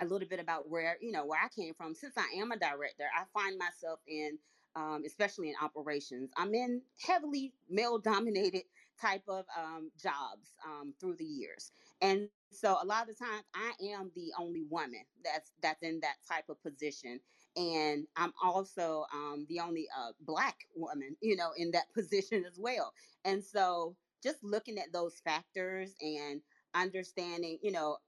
a 0.00 0.06
little 0.06 0.28
bit 0.28 0.40
about 0.40 0.68
where 0.68 0.98
you 1.00 1.12
know 1.12 1.26
where 1.26 1.40
I 1.42 1.48
came 1.48 1.74
from. 1.74 1.94
Since 1.94 2.14
I 2.18 2.28
am 2.38 2.52
a 2.52 2.58
director, 2.58 3.04
I 3.16 3.24
find 3.34 3.58
myself 3.58 4.00
in, 4.06 4.38
um, 4.76 5.04
especially 5.06 5.50
in 5.50 5.56
operations, 5.62 6.30
I'm 6.36 6.54
in 6.54 6.82
heavily 7.00 7.54
male 7.68 7.98
dominated 7.98 8.64
type 9.00 9.22
of 9.28 9.46
um, 9.56 9.90
jobs 10.00 10.52
um, 10.66 10.94
through 11.00 11.16
the 11.16 11.24
years, 11.24 11.72
and 12.00 12.28
so 12.50 12.78
a 12.82 12.86
lot 12.86 13.08
of 13.08 13.16
the 13.16 13.24
times 13.24 13.44
I 13.54 13.72
am 13.92 14.10
the 14.14 14.32
only 14.38 14.64
woman 14.70 15.04
that's 15.24 15.52
that's 15.62 15.82
in 15.82 16.00
that 16.00 16.16
type 16.28 16.48
of 16.48 16.62
position, 16.62 17.20
and 17.56 18.06
I'm 18.16 18.32
also 18.42 19.04
um, 19.12 19.46
the 19.48 19.60
only 19.60 19.88
uh, 19.96 20.12
black 20.20 20.66
woman, 20.74 21.16
you 21.20 21.36
know, 21.36 21.52
in 21.56 21.72
that 21.72 21.92
position 21.94 22.44
as 22.44 22.58
well, 22.58 22.92
and 23.24 23.44
so 23.44 23.96
just 24.22 24.42
looking 24.42 24.78
at 24.78 24.92
those 24.92 25.20
factors 25.20 25.94
and 26.00 26.42
understanding, 26.74 27.58
you 27.62 27.72
know, 27.72 27.98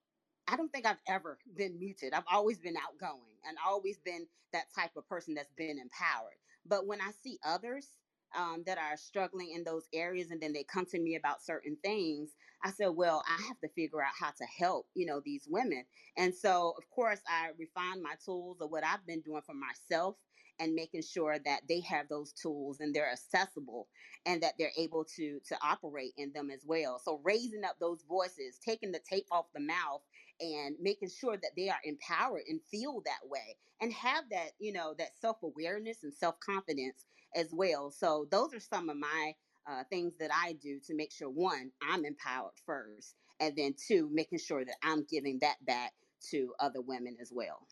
I 0.49 0.57
don't 0.57 0.73
think 0.73 0.87
I've 0.87 1.01
ever 1.07 1.39
been 1.57 1.79
muted. 1.79 2.13
I've 2.13 2.25
always 2.31 2.59
been 2.59 2.77
outgoing 2.77 3.39
and 3.47 3.57
always 3.67 3.99
been 3.99 4.27
that 4.53 4.67
type 4.75 4.97
of 4.97 5.07
person 5.09 5.35
that's 5.35 5.53
been 5.53 5.79
empowered. 5.79 6.37
But 6.67 6.87
when 6.87 7.01
I 7.01 7.13
see 7.13 7.39
others 7.45 7.89
um, 8.37 8.63
that 8.67 8.79
are 8.79 8.97
struggling 8.97 9.53
in 9.53 9.65
those 9.65 9.89
areas 9.93 10.31
and 10.31 10.41
then 10.41 10.53
they 10.53 10.65
come 10.65 10.87
to 10.87 11.01
me 11.01 11.17
about 11.17 11.43
certain 11.43 11.77
things, 11.83 12.31
I 12.63 12.71
said, 12.71 12.89
well, 12.89 13.23
I 13.29 13.43
have 13.49 13.59
to 13.61 13.69
figure 13.69 14.03
out 14.03 14.13
how 14.19 14.31
to 14.31 14.45
help, 14.59 14.87
you 14.95 15.07
know, 15.07 15.21
these 15.25 15.47
women. 15.49 15.85
And 16.17 16.35
so, 16.35 16.75
of 16.77 16.89
course, 16.91 17.21
I 17.29 17.51
refined 17.59 18.03
my 18.03 18.15
tools 18.25 18.61
of 18.61 18.71
what 18.71 18.85
I've 18.85 19.07
been 19.07 19.23
doing 19.23 19.43
for 19.47 19.55
myself 19.55 20.17
and 20.61 20.75
making 20.75 21.03
sure 21.03 21.39
that 21.45 21.63
they 21.69 21.81
have 21.81 22.09
those 22.09 22.33
tools 22.33 22.81
and 22.81 22.95
they're 22.95 23.11
accessible 23.11 23.89
and 24.27 24.43
that 24.43 24.55
they're 24.59 24.73
able 24.77 25.05
to 25.17 25.41
to 25.47 25.57
operate 25.63 26.13
in 26.19 26.33
them 26.33 26.51
as 26.51 26.65
well 26.67 27.01
so 27.03 27.21
raising 27.25 27.65
up 27.65 27.77
those 27.81 28.05
voices 28.09 28.59
taking 28.65 28.93
the 28.93 29.01
tape 29.09 29.27
off 29.33 29.47
the 29.55 29.61
mouth 29.61 30.03
and 30.41 30.77
making 30.81 31.09
sure 31.09 31.37
that 31.37 31.53
they 31.57 31.69
are 31.69 31.81
empowered 31.85 32.43
and 32.49 32.61
feel 32.71 33.03
that 33.05 33.29
way 33.29 33.57
and 33.81 33.93
have 33.93 34.25
that 34.31 34.51
you 34.59 34.73
know 34.73 34.95
that 34.99 35.17
self-awareness 35.19 36.03
and 36.03 36.13
self-confidence 36.13 37.07
as 37.37 37.51
well 37.53 37.91
so 37.91 38.27
those 38.31 38.55
are 38.55 38.61
some 38.61 38.89
of 38.89 38.97
my 38.97 39.35
uh, 39.71 39.85
things 39.91 40.15
that 40.19 40.31
i 40.35 40.55
do 40.63 40.81
to 40.85 40.95
make 40.95 41.13
sure 41.13 41.29
one 41.31 41.71
i'm 41.91 42.05
empowered 42.05 42.53
first 42.67 43.17
and 43.41 43.57
then 43.57 43.75
two 43.89 44.09
making 44.13 44.39
sure 44.39 44.65
that 44.65 44.77
i'm 44.85 45.05
giving 45.11 45.39
that 45.41 45.57
back 45.67 45.93
to 46.31 46.53
other 46.61 46.81
women 46.81 47.17
as 47.21 47.33
well 47.35 47.67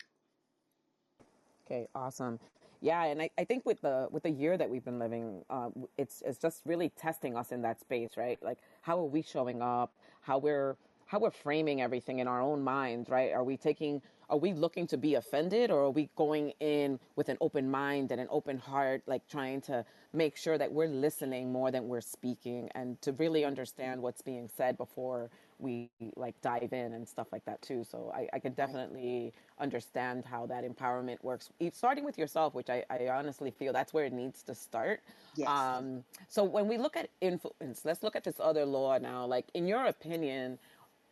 Okay, 1.66 1.88
awesome. 1.94 2.40
Yeah, 2.81 3.05
and 3.05 3.23
I, 3.23 3.31
I 3.38 3.44
think 3.44 3.66
with 3.66 3.81
the 3.83 4.09
with 4.11 4.25
the 4.25 4.31
year 4.31 4.57
that 4.59 4.71
we've 4.71 4.85
been 4.85 4.99
living, 4.99 5.44
uh, 5.51 5.71
it's 5.99 6.23
it's 6.27 6.38
just 6.38 6.62
really 6.66 6.90
testing 6.90 7.37
us 7.37 7.53
in 7.53 7.62
that 7.62 7.81
space, 7.81 8.16
right? 8.16 8.38
Like 8.42 8.59
how 8.83 8.99
are 9.01 9.07
we 9.07 9.23
showing 9.23 9.62
up? 9.62 9.92
How 10.23 10.38
we're 10.38 10.77
how 11.07 11.21
we're 11.21 11.31
framing 11.31 11.83
everything 11.83 12.21
in 12.21 12.29
our 12.29 12.40
own 12.40 12.62
minds, 12.62 13.09
right? 13.09 13.33
Are 13.33 13.44
we 13.44 13.57
taking 13.57 14.03
are 14.30 14.36
we 14.36 14.52
looking 14.52 14.86
to 14.88 14.96
be 14.96 15.14
offended 15.14 15.70
or 15.70 15.84
are 15.84 15.90
we 15.90 16.08
going 16.16 16.52
in 16.60 16.98
with 17.16 17.28
an 17.28 17.38
open 17.40 17.70
mind 17.70 18.12
and 18.12 18.20
an 18.20 18.28
open 18.30 18.58
heart, 18.58 19.02
like 19.06 19.26
trying 19.28 19.60
to 19.62 19.84
make 20.12 20.36
sure 20.36 20.58
that 20.58 20.72
we're 20.72 20.88
listening 20.88 21.52
more 21.52 21.70
than 21.70 21.88
we're 21.88 22.00
speaking 22.00 22.68
and 22.74 23.00
to 23.02 23.12
really 23.12 23.44
understand 23.44 24.00
what's 24.00 24.22
being 24.22 24.48
said 24.54 24.76
before 24.76 25.30
we 25.58 25.90
like 26.16 26.40
dive 26.40 26.72
in 26.72 26.92
and 26.92 27.08
stuff 27.08 27.28
like 27.32 27.44
that 27.44 27.60
too. 27.62 27.84
So 27.84 28.12
I, 28.14 28.28
I 28.32 28.38
can 28.38 28.52
definitely 28.52 29.32
understand 29.58 30.24
how 30.24 30.46
that 30.46 30.64
empowerment 30.64 31.22
works, 31.22 31.50
starting 31.72 32.04
with 32.04 32.16
yourself, 32.16 32.54
which 32.54 32.70
I, 32.70 32.84
I 32.90 33.08
honestly 33.08 33.50
feel 33.50 33.72
that's 33.72 33.92
where 33.92 34.04
it 34.04 34.12
needs 34.12 34.42
to 34.44 34.54
start. 34.54 35.00
Yes. 35.34 35.48
Um, 35.48 36.04
so 36.28 36.44
when 36.44 36.68
we 36.68 36.78
look 36.78 36.96
at 36.96 37.10
influence, 37.20 37.84
let's 37.84 38.02
look 38.02 38.14
at 38.14 38.24
this 38.24 38.36
other 38.40 38.64
law 38.64 38.98
now. 38.98 39.26
Like, 39.26 39.46
in 39.54 39.66
your 39.66 39.86
opinion, 39.86 40.58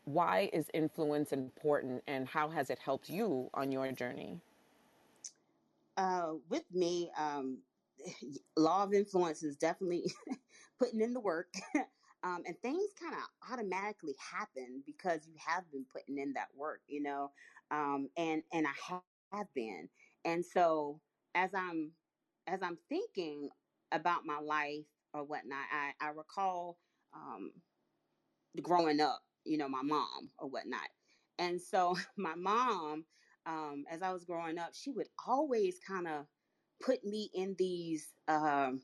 why 0.06 0.48
is 0.52 0.70
influence 0.72 1.32
important 1.32 2.02
and 2.06 2.28
how 2.28 2.48
has 2.48 2.70
it 2.70 2.78
helped 2.78 3.10
you 3.10 3.50
on 3.54 3.72
your 3.72 3.90
journey? 3.92 4.40
Uh, 5.96 6.34
with 6.48 6.64
me, 6.72 7.10
um, 7.18 7.58
law 8.56 8.84
of 8.84 8.94
influence 8.94 9.42
is 9.42 9.56
definitely 9.56 10.04
putting 10.78 11.00
in 11.00 11.12
the 11.12 11.20
work. 11.20 11.52
um, 12.22 12.42
and 12.46 12.56
things 12.62 12.88
kind 13.00 13.14
of 13.14 13.52
automatically 13.52 14.14
happen 14.32 14.82
because 14.86 15.26
you 15.26 15.34
have 15.44 15.70
been 15.72 15.84
putting 15.92 16.18
in 16.18 16.32
that 16.34 16.48
work, 16.56 16.82
you 16.86 17.02
know. 17.02 17.32
Um, 17.72 18.08
and 18.16 18.44
and 18.52 18.64
I 18.64 19.00
have 19.36 19.52
been, 19.54 19.88
and 20.24 20.44
so 20.44 21.00
as 21.34 21.50
I'm 21.52 21.90
as 22.46 22.62
I'm 22.62 22.78
thinking 22.88 23.48
about 23.90 24.24
my 24.24 24.38
life 24.38 24.86
or 25.12 25.24
whatnot, 25.24 25.66
I, 25.72 25.92
I 26.00 26.10
recall 26.10 26.78
um, 27.12 27.50
growing 28.62 29.00
up 29.00 29.25
you 29.46 29.58
know, 29.58 29.68
my 29.68 29.82
mom 29.82 30.30
or 30.38 30.48
whatnot. 30.48 30.88
And 31.38 31.60
so 31.60 31.96
my 32.16 32.34
mom, 32.34 33.04
um, 33.46 33.84
as 33.90 34.02
I 34.02 34.12
was 34.12 34.24
growing 34.24 34.58
up, 34.58 34.70
she 34.74 34.90
would 34.90 35.08
always 35.26 35.78
kind 35.86 36.08
of 36.08 36.26
put 36.80 37.04
me 37.04 37.30
in 37.34 37.54
these 37.58 38.08
um, 38.28 38.82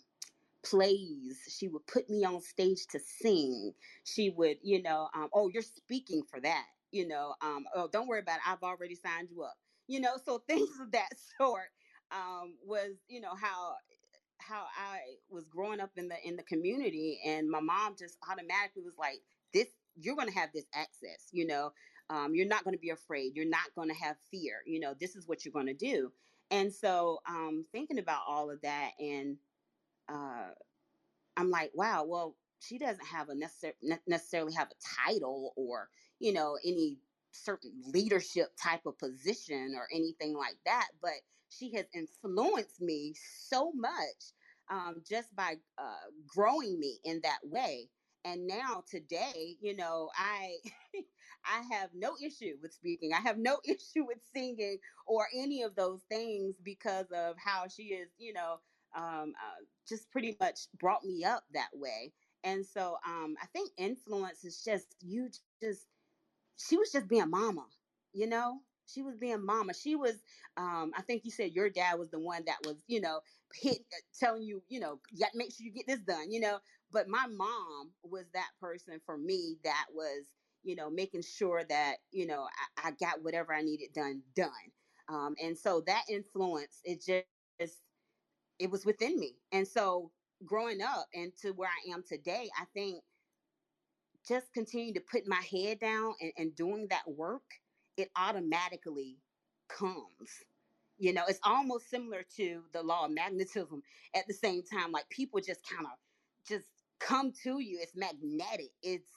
plays. 0.64 1.38
She 1.48 1.68
would 1.68 1.86
put 1.86 2.08
me 2.08 2.24
on 2.24 2.40
stage 2.40 2.86
to 2.92 3.00
sing. 3.00 3.72
She 4.04 4.30
would, 4.30 4.58
you 4.62 4.82
know, 4.82 5.08
um, 5.14 5.28
oh, 5.34 5.48
you're 5.48 5.62
speaking 5.62 6.22
for 6.30 6.40
that, 6.40 6.66
you 6.90 7.06
know, 7.08 7.34
um, 7.42 7.64
oh, 7.74 7.88
don't 7.92 8.08
worry 8.08 8.20
about 8.20 8.36
it. 8.38 8.48
I've 8.48 8.62
already 8.62 8.94
signed 8.94 9.28
you 9.30 9.42
up, 9.42 9.56
you 9.88 10.00
know. 10.00 10.16
So 10.24 10.38
things 10.48 10.70
of 10.80 10.92
that 10.92 11.10
sort 11.38 11.70
um, 12.10 12.54
was, 12.64 12.92
you 13.08 13.20
know, 13.20 13.34
how 13.34 13.74
how 14.38 14.64
I 14.76 14.98
was 15.30 15.46
growing 15.46 15.80
up 15.80 15.90
in 15.96 16.08
the 16.08 16.16
in 16.24 16.36
the 16.36 16.42
community, 16.42 17.20
and 17.24 17.48
my 17.48 17.60
mom 17.60 17.94
just 17.98 18.16
automatically 18.30 18.82
was 18.82 18.98
like, 18.98 19.20
"This 19.54 19.68
you're 19.96 20.16
going 20.16 20.28
to 20.28 20.34
have 20.34 20.50
this 20.54 20.66
access 20.74 21.28
you 21.32 21.46
know? 21.46 21.72
Um, 22.10 22.34
you're 22.34 22.46
not 22.46 22.64
going 22.64 22.74
to 22.74 22.80
be 22.80 22.90
afraid. 22.90 23.36
You're 23.36 23.48
not 23.48 23.74
going 23.74 23.88
to 23.88 23.94
have 23.94 24.16
fear 24.30 24.56
you 24.66 24.80
know? 24.80 24.94
This 25.00 25.16
is 25.16 25.26
what 25.26 25.44
you're 25.44 25.52
going 25.52 25.66
to 25.66 25.74
do. 25.74 26.12
And 26.50 26.72
so 26.72 27.20
um, 27.28 27.64
thinking 27.72 27.98
about 27.98 28.22
all 28.28 28.50
of 28.50 28.60
that 28.62 28.90
and 29.00 29.38
uh, 30.08 30.50
i'm 31.36 31.50
like 31.50 31.70
wow 31.74 32.04
well 32.04 32.36
she 32.60 32.78
doesn't 32.78 33.06
have 33.06 33.28
a 33.28 33.34
necessar- 33.34 33.98
necessarily 34.06 34.52
have 34.54 34.68
a 34.68 35.08
title 35.08 35.52
or 35.56 35.88
you 36.20 36.32
know 36.32 36.58
any 36.64 36.98
certain 37.32 37.72
leadership 37.86 38.52
type 38.62 38.82
of 38.86 38.98
position 38.98 39.74
or 39.76 39.88
anything 39.92 40.36
like 40.36 40.56
that 40.66 40.88
but 41.00 41.12
she 41.48 41.72
has 41.74 41.86
influenced 41.94 42.80
me 42.80 43.14
so 43.48 43.72
much 43.74 44.32
um, 44.70 45.02
just 45.08 45.34
by 45.34 45.56
uh, 45.78 46.08
growing 46.26 46.78
me 46.78 46.98
in 47.04 47.20
that 47.22 47.40
way 47.44 47.88
and 48.24 48.46
now 48.46 48.82
today 48.86 49.58
you 49.60 49.74
know 49.76 50.10
i 50.16 50.58
i 51.44 51.62
have 51.62 51.94
no 51.94 52.16
issue 52.22 52.58
with 52.62 52.74
speaking. 52.74 53.12
I 53.14 53.20
have 53.20 53.38
no 53.38 53.60
issue 53.66 54.04
with 54.06 54.22
singing 54.24 54.80
or 55.06 55.28
any 55.34 55.62
of 55.62 55.76
those 55.76 56.04
things 56.04 56.60
because 56.62 57.12
of 57.12 57.38
how 57.38 57.68
she 57.68 57.94
is 57.94 58.14
you 58.18 58.34
know 58.34 58.62
um, 58.94 59.34
uh, 59.42 59.56
just 59.88 60.10
pretty 60.10 60.36
much 60.40 60.72
brought 60.72 61.04
me 61.04 61.24
up 61.24 61.46
that 61.52 61.70
way. 61.78 62.14
And 62.44 62.66
so 62.66 62.98
um, 63.06 63.36
i 63.42 63.46
think 63.46 63.72
influence 63.78 64.44
is 64.44 64.64
just 64.64 64.96
you 65.02 65.30
just 65.62 65.88
she 66.58 66.76
was 66.78 66.92
just 66.92 67.08
being 67.08 67.30
mama 67.30 67.70
you 68.14 68.26
know? 68.28 68.62
She 68.86 69.02
was 69.02 69.16
being 69.16 69.44
mama. 69.44 69.74
She 69.74 69.96
was 69.96 70.22
um, 70.56 70.92
i 70.96 71.02
think 71.02 71.24
you 71.24 71.30
said 71.32 71.52
your 71.52 71.70
dad 71.70 71.98
was 71.98 72.10
the 72.10 72.20
one 72.20 72.44
that 72.46 72.60
was 72.66 72.84
you 72.88 73.00
know 73.00 73.22
hit, 73.54 73.80
uh, 73.92 74.00
telling 74.14 74.42
you 74.44 74.64
you 74.68 74.80
know 74.80 75.00
got 75.18 75.32
to 75.32 75.38
make 75.38 75.52
sure 75.52 75.66
you 75.66 75.72
get 75.72 75.86
this 75.86 76.00
done 76.02 76.30
you 76.32 76.40
know 76.40 76.60
but 76.92 77.08
my 77.08 77.26
mom 77.28 77.94
was 78.04 78.30
that 78.32 78.52
person 78.60 79.00
for 79.00 79.18
me 79.18 79.58
that 79.64 79.88
was 79.92 80.34
you 80.64 80.76
know 80.76 80.90
making 80.90 81.22
sure 81.22 81.64
that 81.64 81.98
you 82.12 82.26
know 82.26 82.48
i, 82.78 82.88
I 82.88 82.92
got 82.92 83.22
whatever 83.24 83.54
i 83.54 83.62
needed 83.62 83.94
done 83.94 84.24
done. 84.34 84.72
Um, 85.08 85.36
and 85.42 85.58
so 85.58 85.82
that 85.82 86.04
influence 86.10 86.82
it 86.84 87.02
just 87.02 87.84
it 88.58 88.70
was 88.70 88.86
within 88.86 89.18
me. 89.20 89.38
And 89.52 89.68
so 89.68 90.12
growing 90.46 90.82
up 90.82 91.08
and 91.14 91.36
to 91.38 91.52
where 91.52 91.70
i 91.70 91.90
am 91.92 92.02
today 92.04 92.50
i 92.58 92.66
think 92.66 93.04
just 94.26 94.52
continue 94.54 94.94
to 94.94 95.00
put 95.00 95.26
my 95.26 95.42
head 95.42 95.80
down 95.80 96.14
and, 96.20 96.32
and 96.38 96.56
doing 96.56 96.88
that 96.88 97.08
work 97.10 97.62
it 97.96 98.10
automatically 98.16 99.20
comes. 99.68 100.44
You 100.98 101.12
know 101.14 101.24
it's 101.28 101.40
almost 101.44 101.88
similar 101.90 102.24
to 102.36 102.66
the 102.72 102.82
law 102.82 103.06
of 103.06 103.12
magnetism 103.12 103.82
at 104.14 104.26
the 104.28 104.34
same 104.34 104.62
time 104.64 104.92
like 104.92 105.10
people 105.10 105.40
just 105.40 105.64
kind 105.68 105.86
of 105.86 105.92
just 106.46 106.81
come 107.06 107.32
to 107.44 107.60
you. 107.60 107.78
It's 107.80 107.96
magnetic. 107.96 108.70
It's, 108.82 109.10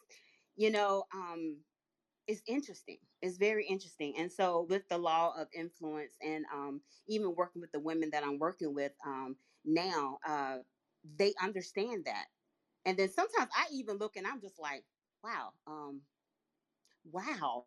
you 0.55 0.71
know, 0.71 1.05
um, 1.13 1.57
it's 2.27 2.41
interesting. 2.47 2.97
It's 3.21 3.37
very 3.37 3.65
interesting. 3.67 4.15
And 4.17 4.31
so 4.31 4.65
with 4.69 4.87
the 4.89 4.97
law 4.97 5.33
of 5.39 5.47
influence 5.53 6.13
and 6.25 6.45
um, 6.53 6.81
even 7.07 7.35
working 7.35 7.61
with 7.61 7.71
the 7.71 7.79
women 7.79 8.11
that 8.11 8.23
I'm 8.23 8.39
working 8.39 8.73
with 8.75 8.93
um, 9.05 9.37
now, 9.65 10.19
uh, 10.27 10.57
they 11.17 11.33
understand 11.41 12.05
that. 12.05 12.27
And 12.85 12.97
then 12.97 13.09
sometimes 13.09 13.49
I 13.55 13.67
even 13.73 13.97
look 13.97 14.17
and 14.17 14.27
I'm 14.27 14.41
just 14.41 14.59
like, 14.59 14.85
wow, 15.23 15.53
um, 15.67 16.01
wow, 17.11 17.65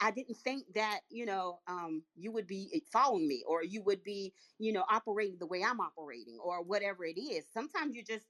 I 0.00 0.10
didn't 0.10 0.36
think 0.38 0.64
that, 0.74 1.00
you 1.10 1.26
know, 1.26 1.60
um, 1.68 2.02
you 2.16 2.32
would 2.32 2.46
be 2.48 2.70
eh, 2.74 2.80
following 2.92 3.28
me 3.28 3.44
or 3.46 3.62
you 3.62 3.82
would 3.84 4.02
be, 4.02 4.34
you 4.58 4.72
know, 4.72 4.84
operating 4.90 5.38
the 5.38 5.46
way 5.46 5.62
I'm 5.62 5.80
operating 5.80 6.38
or 6.44 6.62
whatever 6.62 7.04
it 7.04 7.18
is. 7.20 7.44
Sometimes 7.52 7.94
you 7.94 8.02
just, 8.04 8.26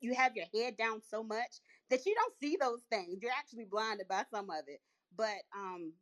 you, 0.00 0.14
have 0.14 0.36
your 0.36 0.46
head 0.54 0.76
down 0.76 1.00
so 1.10 1.22
much 1.22 1.60
that 1.90 2.06
you 2.06 2.14
don't 2.14 2.34
see 2.40 2.56
those 2.60 2.82
things. 2.90 3.18
You're 3.20 3.32
actually 3.32 3.64
blinded 3.64 4.08
by 4.08 4.24
some 4.30 4.50
of 4.50 4.64
it. 4.68 4.80
But 5.16 5.42
um, 5.56 5.92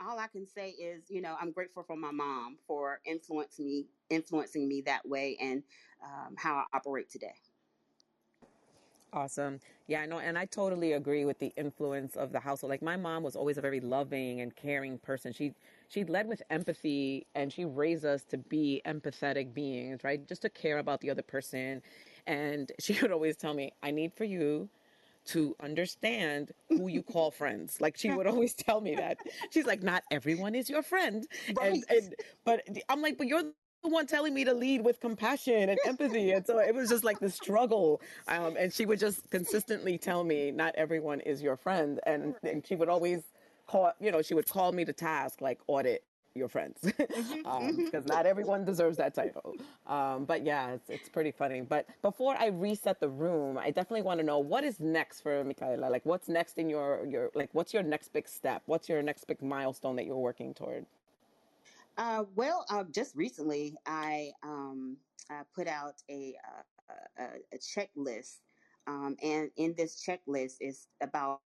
all 0.00 0.18
I 0.18 0.26
can 0.26 0.46
say 0.46 0.70
is, 0.70 1.04
you 1.08 1.20
know, 1.20 1.36
I'm 1.40 1.52
grateful 1.52 1.82
for 1.82 1.96
my 1.96 2.10
mom 2.10 2.58
for 2.66 3.00
influencing 3.04 3.66
me, 3.66 3.86
influencing 4.08 4.68
me 4.68 4.82
that 4.82 5.06
way 5.06 5.36
and 5.40 5.62
um, 6.04 6.34
how 6.36 6.56
I 6.56 6.64
operate 6.76 7.10
today. 7.10 7.34
Awesome. 9.12 9.60
Yeah, 9.88 10.02
I 10.02 10.06
know. 10.06 10.20
And 10.20 10.38
I 10.38 10.46
totally 10.46 10.92
agree 10.92 11.24
with 11.24 11.38
the 11.40 11.52
influence 11.56 12.14
of 12.16 12.30
the 12.30 12.38
household. 12.38 12.70
Like 12.70 12.82
my 12.82 12.96
mom 12.96 13.24
was 13.24 13.34
always 13.34 13.58
a 13.58 13.60
very 13.60 13.80
loving 13.80 14.40
and 14.40 14.54
caring 14.54 14.98
person. 14.98 15.32
She 15.32 15.52
she 15.90 16.04
led 16.04 16.28
with 16.28 16.40
empathy 16.50 17.26
and 17.34 17.52
she 17.52 17.64
raised 17.64 18.04
us 18.04 18.22
to 18.26 18.38
be 18.38 18.80
empathetic 18.86 19.52
beings, 19.52 20.04
right? 20.04 20.26
Just 20.26 20.42
to 20.42 20.48
care 20.48 20.78
about 20.78 21.00
the 21.00 21.10
other 21.10 21.22
person. 21.22 21.82
And 22.26 22.70
she 22.80 22.96
would 23.02 23.12
always 23.12 23.36
tell 23.36 23.52
me, 23.54 23.72
I 23.82 23.90
need 23.90 24.12
for 24.14 24.24
you 24.24 24.68
to 25.26 25.54
understand 25.60 26.52
who 26.68 26.88
you 26.88 27.02
call 27.02 27.30
friends. 27.32 27.80
Like 27.80 27.96
she 27.96 28.10
would 28.10 28.26
always 28.28 28.54
tell 28.54 28.80
me 28.80 28.94
that. 28.94 29.18
She's 29.50 29.66
like, 29.66 29.82
not 29.82 30.04
everyone 30.12 30.54
is 30.54 30.70
your 30.70 30.82
friend. 30.82 31.26
Right. 31.56 31.82
And, 31.90 32.04
and 32.04 32.14
but 32.44 32.62
I'm 32.88 33.02
like, 33.02 33.18
but 33.18 33.26
you're 33.26 33.42
the 33.82 33.88
one 33.88 34.06
telling 34.06 34.32
me 34.32 34.44
to 34.44 34.54
lead 34.54 34.84
with 34.84 35.00
compassion 35.00 35.70
and 35.70 35.78
empathy. 35.86 36.30
And 36.32 36.46
so 36.46 36.58
it 36.58 36.74
was 36.74 36.88
just 36.88 37.02
like 37.02 37.18
the 37.18 37.30
struggle. 37.30 38.00
Um, 38.28 38.56
and 38.58 38.72
she 38.72 38.86
would 38.86 39.00
just 39.00 39.28
consistently 39.30 39.98
tell 39.98 40.22
me, 40.22 40.50
not 40.52 40.74
everyone 40.76 41.20
is 41.20 41.42
your 41.42 41.56
friend. 41.56 41.98
And, 42.06 42.34
and 42.44 42.64
she 42.64 42.76
would 42.76 42.90
always 42.90 43.22
call, 43.70 43.92
you 44.00 44.10
know, 44.12 44.22
she 44.22 44.34
would 44.34 44.48
call 44.48 44.72
me 44.72 44.84
to 44.84 44.92
task, 44.92 45.40
like 45.40 45.60
audit 45.68 46.04
your 46.34 46.48
friends 46.48 46.92
Mhm, 47.14 47.44
um, 47.44 47.76
mhm. 47.76 47.84
because 47.84 48.06
not 48.06 48.26
everyone 48.26 48.64
deserves 48.64 48.98
that 48.98 49.14
title. 49.14 49.56
Um, 49.86 50.24
but 50.26 50.44
yeah, 50.44 50.72
it's, 50.72 50.90
it's 50.90 51.08
pretty 51.08 51.32
funny. 51.32 51.62
But 51.62 51.88
before 52.02 52.36
I 52.38 52.46
reset 52.48 53.00
the 53.00 53.08
room, 53.08 53.58
I 53.58 53.70
definitely 53.70 54.02
want 54.02 54.20
to 54.20 54.26
know 54.26 54.38
what 54.38 54.64
is 54.64 54.80
next 54.80 55.22
for 55.22 55.44
Michaela. 55.44 55.86
Like, 55.90 56.06
what's 56.06 56.28
next 56.28 56.58
in 56.58 56.70
your 56.70 57.06
your 57.06 57.30
like, 57.34 57.50
what's 57.52 57.74
your 57.74 57.82
next 57.84 58.12
big 58.12 58.28
step? 58.28 58.62
What's 58.66 58.88
your 58.88 59.02
next 59.02 59.26
big 59.26 59.42
milestone 59.42 59.96
that 59.96 60.06
you're 60.06 60.18
working 60.18 60.54
toward? 60.54 60.86
Uh, 61.96 62.24
well, 62.34 62.64
uh, 62.70 62.84
just 62.90 63.14
recently, 63.16 63.76
I 63.86 64.32
um, 64.42 64.98
uh, 65.30 65.44
put 65.54 65.68
out 65.68 65.94
a, 66.10 66.36
uh, 66.88 66.94
a, 67.18 67.24
a 67.54 67.58
checklist, 67.58 68.38
um, 68.86 69.16
and 69.22 69.50
in 69.56 69.74
this 69.76 70.02
checklist 70.04 70.56
is 70.60 70.88
about 71.02 71.42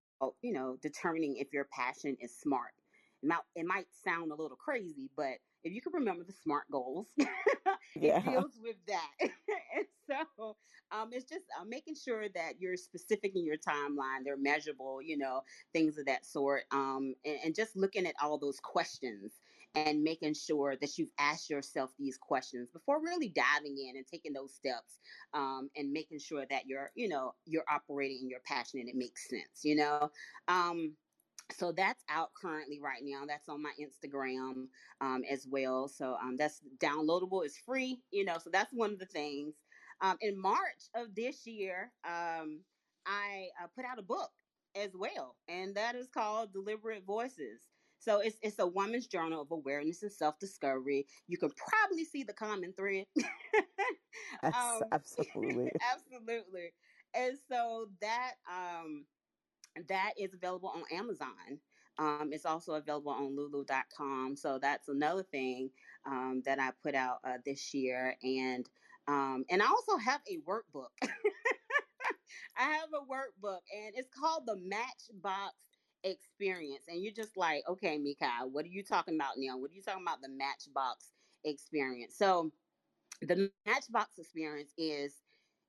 you 0.43 0.53
know 0.53 0.77
determining 0.83 1.37
if 1.37 1.53
your 1.53 1.65
passion 1.65 2.17
is 2.21 2.37
smart. 2.37 2.75
It 3.23 3.27
might, 3.29 3.41
it 3.57 3.67
might 3.67 3.93
sound 3.93 4.33
a 4.33 4.37
little 4.37 4.57
crazy, 4.57 5.11
but 5.17 5.39
if 5.65 5.73
you 5.73 5.81
can 5.83 5.93
remember 5.93 6.25
the 6.25 6.33
SMART 6.33 6.71
goals, 6.71 7.15
it 8.01 8.21
Yeah. 8.21 8.23
deals 8.23 8.59
with 8.63 8.77
that. 8.87 9.11
and 9.21 9.87
so 10.07 10.57
um, 10.91 11.13
it's 11.13 11.29
just 11.29 11.47
uh, 11.61 11.65
making 11.65 11.97
sure 11.97 12.29
that 12.31 12.61
you're 12.61 12.77
specific 12.77 13.35
in 13.37 13.45
your 13.45 13.57
timeline, 13.59 14.25
they're 14.25 14.37
measurable, 14.37 15.03
you 15.03 15.17
know, 15.19 15.43
things 15.73 15.99
of 15.99 16.07
that 16.07 16.25
sort, 16.25 16.65
um, 16.73 17.15
and, 17.25 17.39
and 17.45 17.55
just 17.55 17.77
looking 17.77 18.07
at 18.07 18.15
all 18.23 18.39
those 18.39 18.61
questions 18.61 19.41
and 19.87 20.03
making 20.03 20.35
sure 20.35 20.77
that 20.81 20.99
you've 20.99 21.13
asked 21.19 21.51
yourself 21.51 21.91
these 21.99 22.19
questions 22.19 22.69
before 22.73 23.03
really 23.03 23.29
diving 23.29 23.77
in 23.79 23.97
and 23.97 24.07
taking 24.07 24.33
those 24.33 24.55
steps 24.55 24.99
um, 25.35 25.69
and 25.77 25.93
making 25.93 26.19
sure 26.19 26.45
that 26.51 26.67
you're 26.67 26.91
you 26.95 27.09
know 27.09 27.33
you're 27.47 27.65
operating 27.71 28.21
in 28.23 28.31
your 28.31 28.41
passion 28.47 28.81
and 28.81 28.89
it 28.89 28.97
makes 28.97 29.29
sense 29.29 29.63
you 29.63 29.77
know? 29.77 30.11
Um, 30.49 30.95
so 31.57 31.73
that's 31.73 32.05
out 32.11 32.31
currently 32.41 32.79
right 32.83 33.03
now 33.03 33.23
that's 33.27 33.49
on 33.49 33.63
my 33.63 33.73
instagram 33.81 34.67
um, 35.01 35.23
as 35.31 35.47
well 35.51 35.89
so 35.89 36.17
um, 36.23 36.37
that's 36.37 36.61
downloadable 36.79 37.45
it's 37.45 37.59
free 37.59 38.01
you 38.11 38.25
know 38.25 38.37
so 38.43 38.51
that's 38.53 38.73
one 38.73 38.93
of 38.93 38.99
the 38.99 39.07
things. 39.07 39.55
Um, 40.01 40.17
in 40.21 40.41
march 40.41 40.91
of 40.95 41.15
this 41.15 41.47
year 41.47 41.91
um, 42.05 42.61
i 43.07 43.49
uh, 43.63 43.67
put 43.75 43.85
out 43.85 43.99
a 43.99 44.03
book 44.03 44.31
as 44.77 44.91
well 44.95 45.37
and 45.49 45.75
that 45.75 45.97
is 45.97 46.09
called 46.09 46.53
deliberate 46.53 47.05
voices 47.05 47.63
so 47.99 48.21
it's 48.21 48.39
it's 48.43 48.59
a 48.59 48.67
woman's 48.67 49.07
journal 49.07 49.43
of 49.43 49.51
awareness 49.51 50.03
and 50.03 50.13
self-discovery 50.13 51.07
you 51.27 51.39
can 51.39 51.51
probably 51.51 52.05
see 52.05 52.23
the 52.23 52.33
common 52.33 52.73
thread 52.73 53.07
Yes, 54.43 54.55
um, 54.55 54.83
absolutely. 54.93 55.71
absolutely 55.93 56.73
and 57.15 57.39
so 57.49 57.89
that 58.01 58.35
um 58.51 59.05
that 59.89 60.13
is 60.19 60.35
available 60.35 60.71
on 60.71 60.83
Amazon. 60.97 61.61
Um, 61.99 62.31
it's 62.33 62.47
also 62.47 62.75
available 62.75 63.11
on 63.13 63.37
lulu.com. 63.37 64.37
So 64.37 64.59
that's 64.59 64.89
another 64.89 65.25
thing 65.25 65.71
um, 66.07 66.43
that 66.45 66.61
I 66.61 66.71
put 66.83 66.95
out 66.95 67.19
uh, 67.25 67.39
this 67.45 67.75
year. 67.75 68.17
And 68.23 68.69
um, 69.09 69.45
and 69.51 69.63
I 69.63 69.67
also 69.67 69.97
have 69.97 70.21
a 70.31 70.39
workbook. 70.49 70.91
I 72.57 72.65
have 72.65 72.91
a 72.93 73.05
workbook 73.11 73.61
and 73.75 73.95
it's 73.95 74.09
called 74.09 74.45
the 74.47 74.57
Matchbox 74.57 75.55
Experience. 76.05 76.85
And 76.89 77.03
you're 77.03 77.13
just 77.13 77.37
like, 77.37 77.63
okay, 77.69 77.99
Mika, 77.99 78.29
what 78.51 78.65
are 78.65 78.69
you 78.69 78.83
talking 78.83 79.15
about 79.15 79.35
now? 79.37 79.59
What 79.59 79.71
are 79.71 79.75
you 79.75 79.83
talking 79.83 80.03
about 80.03 80.23
the 80.23 80.29
Matchbox 80.29 81.13
Experience? 81.45 82.15
So 82.17 82.53
the 83.23 83.51
Matchbox 83.67 84.19
Experience 84.19 84.73
is 84.79 85.15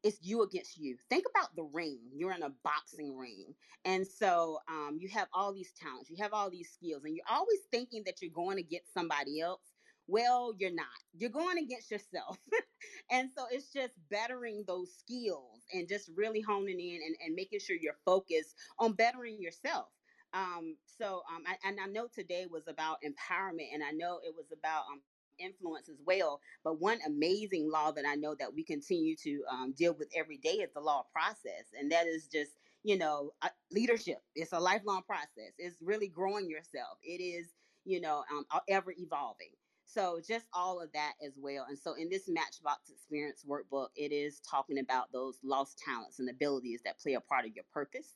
it's 0.04 0.20
you 0.22 0.44
against 0.44 0.78
you. 0.78 0.96
Think 1.10 1.26
about 1.30 1.56
the 1.56 1.63
ring. 1.63 2.00
You're 2.13 2.34
in 2.34 2.44
a 2.44 2.54
boxing 2.63 3.18
ring. 3.18 3.54
And 3.86 4.06
so 4.08 4.60
um, 4.70 4.98
you 5.00 5.10
have 5.10 5.28
all 5.34 5.54
these 5.54 5.74
talents, 5.74 6.10
you 6.10 6.18
have 6.22 6.34
all 6.34 6.50
these 6.50 6.70
skills, 6.70 7.04
and 7.04 7.15
you're 7.15 7.26
always 7.30 7.60
thinking 7.72 8.04
that 8.06 8.22
you're 8.22 8.32
going 8.32 8.58
to 8.58 8.63
get 8.63 8.84
somebody 8.94 9.42
else. 9.42 9.62
Well, 10.08 10.54
you're 10.58 10.74
not. 10.74 10.86
You're 11.13 11.30
going 11.30 11.60
against 11.60 11.92
yourself. 11.92 12.38
and 13.12 13.30
so 13.36 13.46
it's 13.52 13.72
just 13.72 13.94
bettering 14.10 14.63
those 14.68 14.89
skills 14.98 15.62
and 15.74 15.88
just 15.88 16.10
really 16.15 16.42
honing 16.42 16.80
in 16.80 17.00
and, 17.06 17.15
and 17.24 17.36
making 17.36 17.60
sure 17.60 17.76
you're 17.80 18.00
focused 18.06 18.56
on 18.80 18.94
bettering 18.94 19.39
yourself. 19.39 19.88
Um, 20.34 20.76
so, 20.86 21.24
um, 21.34 21.44
I, 21.48 21.56
and 21.68 21.80
I 21.80 21.88
know 21.88 22.08
today 22.13 22.46
was 22.50 22.68
about 22.68 23.00
empowerment, 23.04 23.74
and 23.74 23.84
I 23.84 23.92
know 23.92 24.20
it 24.24 24.34
was 24.36 24.48
about 24.52 24.84
um, 24.92 25.02
influence 25.39 25.89
as 25.89 25.98
well. 26.06 26.39
But 26.63 26.80
one 26.80 27.00
amazing 27.06 27.70
law 27.72 27.92
that 27.92 28.06
I 28.08 28.15
know 28.15 28.36
that 28.39 28.54
we 28.54 28.63
continue 28.63 29.15
to 29.24 29.44
um, 29.52 29.74
deal 29.78 29.94
with 29.98 30.10
every 30.15 30.38
day 30.38 30.58
is 30.58 30.72
the 30.74 30.82
law 30.82 31.02
of 31.02 31.12
process, 31.12 31.65
and 31.78 31.92
that 31.92 32.06
is 32.08 32.28
just 32.28 32.52
you 32.84 32.98
know 32.98 33.32
uh, 33.42 33.50
leadership. 33.72 34.20
It's 34.36 34.54
a 34.54 34.60
lifelong 34.60 35.02
process. 35.04 35.54
It's 35.58 35.82
really 35.82 36.08
growing 36.08 36.50
yourself. 36.50 36.98
It 37.04 37.22
is 37.24 37.48
you 37.86 38.00
know 38.02 38.24
um, 38.32 38.46
ever 38.70 38.94
evolving. 38.98 39.52
So 39.86 40.22
just 40.26 40.46
all 40.54 40.80
of 40.80 40.92
that 40.94 41.13
as 41.26 41.34
well. 41.42 41.65
And 41.68 41.78
so 41.78 41.96
in 41.96 42.10
this 42.10 42.30
Matchbox 42.30 42.92
Experience 42.92 43.44
workbook, 43.50 43.88
it 43.96 44.12
is 44.12 44.39
talking 44.42 44.78
about 44.78 45.12
those 45.12 45.39
lost 45.44 45.80
talents 45.84 46.20
and 46.20 46.30
abilities 46.30 46.82
that 46.86 47.00
play 47.00 47.15
a 47.15 47.22
part 47.22 47.46
of 47.46 47.56
your 47.56 47.65
purpose 47.74 48.13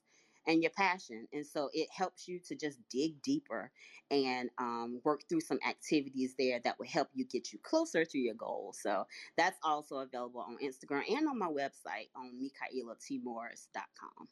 and 0.48 0.62
your 0.62 0.72
passion. 0.72 1.28
And 1.34 1.46
so 1.46 1.70
it 1.74 1.88
helps 1.96 2.28
you 2.28 2.40
to 2.48 2.56
just 2.56 2.78
dig 2.90 3.22
deeper 3.22 3.72
and 4.12 4.50
um, 4.58 5.02
work 5.04 5.22
through 5.28 5.42
some 5.42 5.60
activities 5.68 6.36
there 6.38 6.60
that 6.64 6.78
will 6.78 6.88
help 6.88 7.10
you 7.14 7.26
get 7.26 7.52
you 7.52 7.60
closer 7.64 8.06
to 8.06 8.18
your 8.18 8.36
goals. 8.36 8.80
So 8.82 9.06
that's 9.38 9.58
also 9.64 9.98
available 9.98 10.42
on 10.42 10.58
Instagram 10.64 11.04
and 11.10 11.28
on 11.28 11.40
my 11.40 11.48
website 11.48 12.10
on 12.16 12.32
MikaelaTMorris.com. 12.40 14.28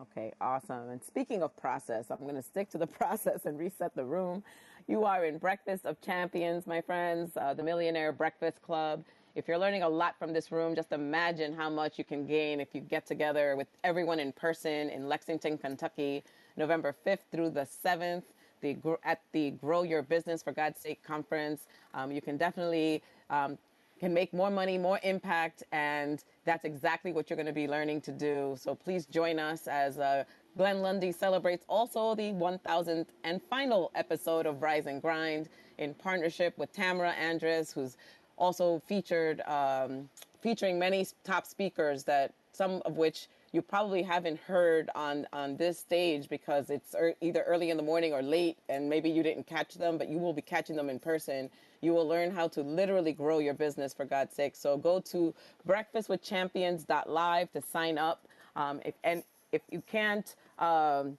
Okay, 0.00 0.32
awesome. 0.40 0.88
And 0.88 1.02
speaking 1.04 1.42
of 1.42 1.54
process, 1.56 2.06
I'm 2.10 2.20
going 2.20 2.34
to 2.34 2.42
stick 2.42 2.70
to 2.70 2.78
the 2.78 2.86
process 2.98 3.44
and 3.44 3.58
reset 3.58 3.94
the 3.94 4.04
room. 4.04 4.42
You 4.88 5.04
are 5.04 5.24
in 5.24 5.38
Breakfast 5.38 5.84
of 5.84 6.00
Champions, 6.00 6.66
my 6.66 6.80
friends, 6.80 7.36
uh, 7.36 7.54
the 7.54 7.62
Millionaire 7.62 8.12
Breakfast 8.12 8.62
Club. 8.62 9.04
If 9.34 9.48
you're 9.48 9.58
learning 9.58 9.82
a 9.82 9.88
lot 9.88 10.18
from 10.18 10.32
this 10.34 10.52
room, 10.52 10.74
just 10.74 10.92
imagine 10.92 11.54
how 11.54 11.70
much 11.70 11.98
you 11.98 12.04
can 12.04 12.26
gain 12.26 12.60
if 12.60 12.74
you 12.74 12.82
get 12.82 13.06
together 13.06 13.56
with 13.56 13.66
everyone 13.82 14.20
in 14.20 14.32
person 14.32 14.90
in 14.90 15.08
Lexington, 15.08 15.56
Kentucky, 15.56 16.22
November 16.56 16.94
5th 17.06 17.20
through 17.30 17.50
the 17.50 17.66
7th. 17.84 18.24
The, 18.60 18.76
at 19.02 19.20
the 19.32 19.50
Grow 19.50 19.82
Your 19.82 20.02
Business 20.02 20.40
for 20.40 20.52
God's 20.52 20.78
Sake 20.78 21.02
conference. 21.02 21.66
Um, 21.94 22.12
you 22.12 22.20
can 22.20 22.36
definitely 22.36 23.02
um, 23.28 23.58
can 24.02 24.12
make 24.12 24.32
more 24.32 24.50
money, 24.50 24.78
more 24.78 25.00
impact, 25.04 25.62
and 25.70 26.22
that's 26.44 26.64
exactly 26.64 27.12
what 27.12 27.28
you're 27.30 27.36
going 27.36 27.46
to 27.46 27.52
be 27.52 27.68
learning 27.68 28.00
to 28.02 28.10
do. 28.10 28.56
So 28.58 28.74
please 28.74 29.06
join 29.06 29.38
us 29.38 29.68
as 29.68 29.98
uh, 29.98 30.24
Glenn 30.56 30.82
Lundy 30.82 31.12
celebrates 31.12 31.64
also 31.68 32.14
the 32.14 32.32
1000th 32.32 33.06
and 33.24 33.40
final 33.48 33.90
episode 33.94 34.44
of 34.44 34.60
Rise 34.60 34.86
and 34.86 35.00
Grind 35.00 35.48
in 35.78 35.94
partnership 35.94 36.58
with 36.58 36.72
Tamara 36.72 37.12
Andres, 37.12 37.72
who's 37.72 37.96
also 38.42 38.82
featured 38.86 39.40
um, 39.42 40.10
featuring 40.42 40.76
many 40.78 41.06
top 41.22 41.46
speakers 41.46 42.02
that 42.04 42.34
some 42.52 42.82
of 42.84 42.96
which 42.96 43.28
you 43.52 43.62
probably 43.62 44.02
haven't 44.02 44.40
heard 44.40 44.90
on 44.96 45.26
on 45.32 45.56
this 45.56 45.78
stage 45.78 46.28
because 46.28 46.68
it's 46.68 46.94
er- 46.98 47.14
either 47.20 47.42
early 47.44 47.70
in 47.70 47.76
the 47.76 47.82
morning 47.82 48.12
or 48.12 48.20
late 48.20 48.58
and 48.68 48.90
maybe 48.90 49.08
you 49.08 49.22
didn't 49.22 49.46
catch 49.46 49.74
them 49.74 49.96
but 49.96 50.08
you 50.08 50.18
will 50.18 50.32
be 50.32 50.42
catching 50.42 50.74
them 50.74 50.90
in 50.90 50.98
person. 50.98 51.48
You 51.82 51.92
will 51.92 52.08
learn 52.08 52.32
how 52.32 52.48
to 52.48 52.62
literally 52.62 53.12
grow 53.12 53.38
your 53.38 53.54
business 53.54 53.94
for 53.94 54.04
god's 54.04 54.34
sake. 54.34 54.56
So 54.56 54.76
go 54.76 54.98
to 55.12 55.32
breakfastwithchampions.live 55.68 57.52
to 57.52 57.62
sign 57.62 57.98
up. 57.98 58.26
Um, 58.56 58.80
if, 58.84 58.94
and 59.04 59.22
if 59.52 59.62
you 59.70 59.82
can't 59.86 60.34
um, 60.58 61.16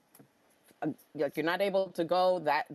like 1.14 1.36
you're 1.36 1.46
not 1.46 1.60
able 1.60 1.88
to 1.88 2.04
go 2.04 2.38
that 2.40 2.66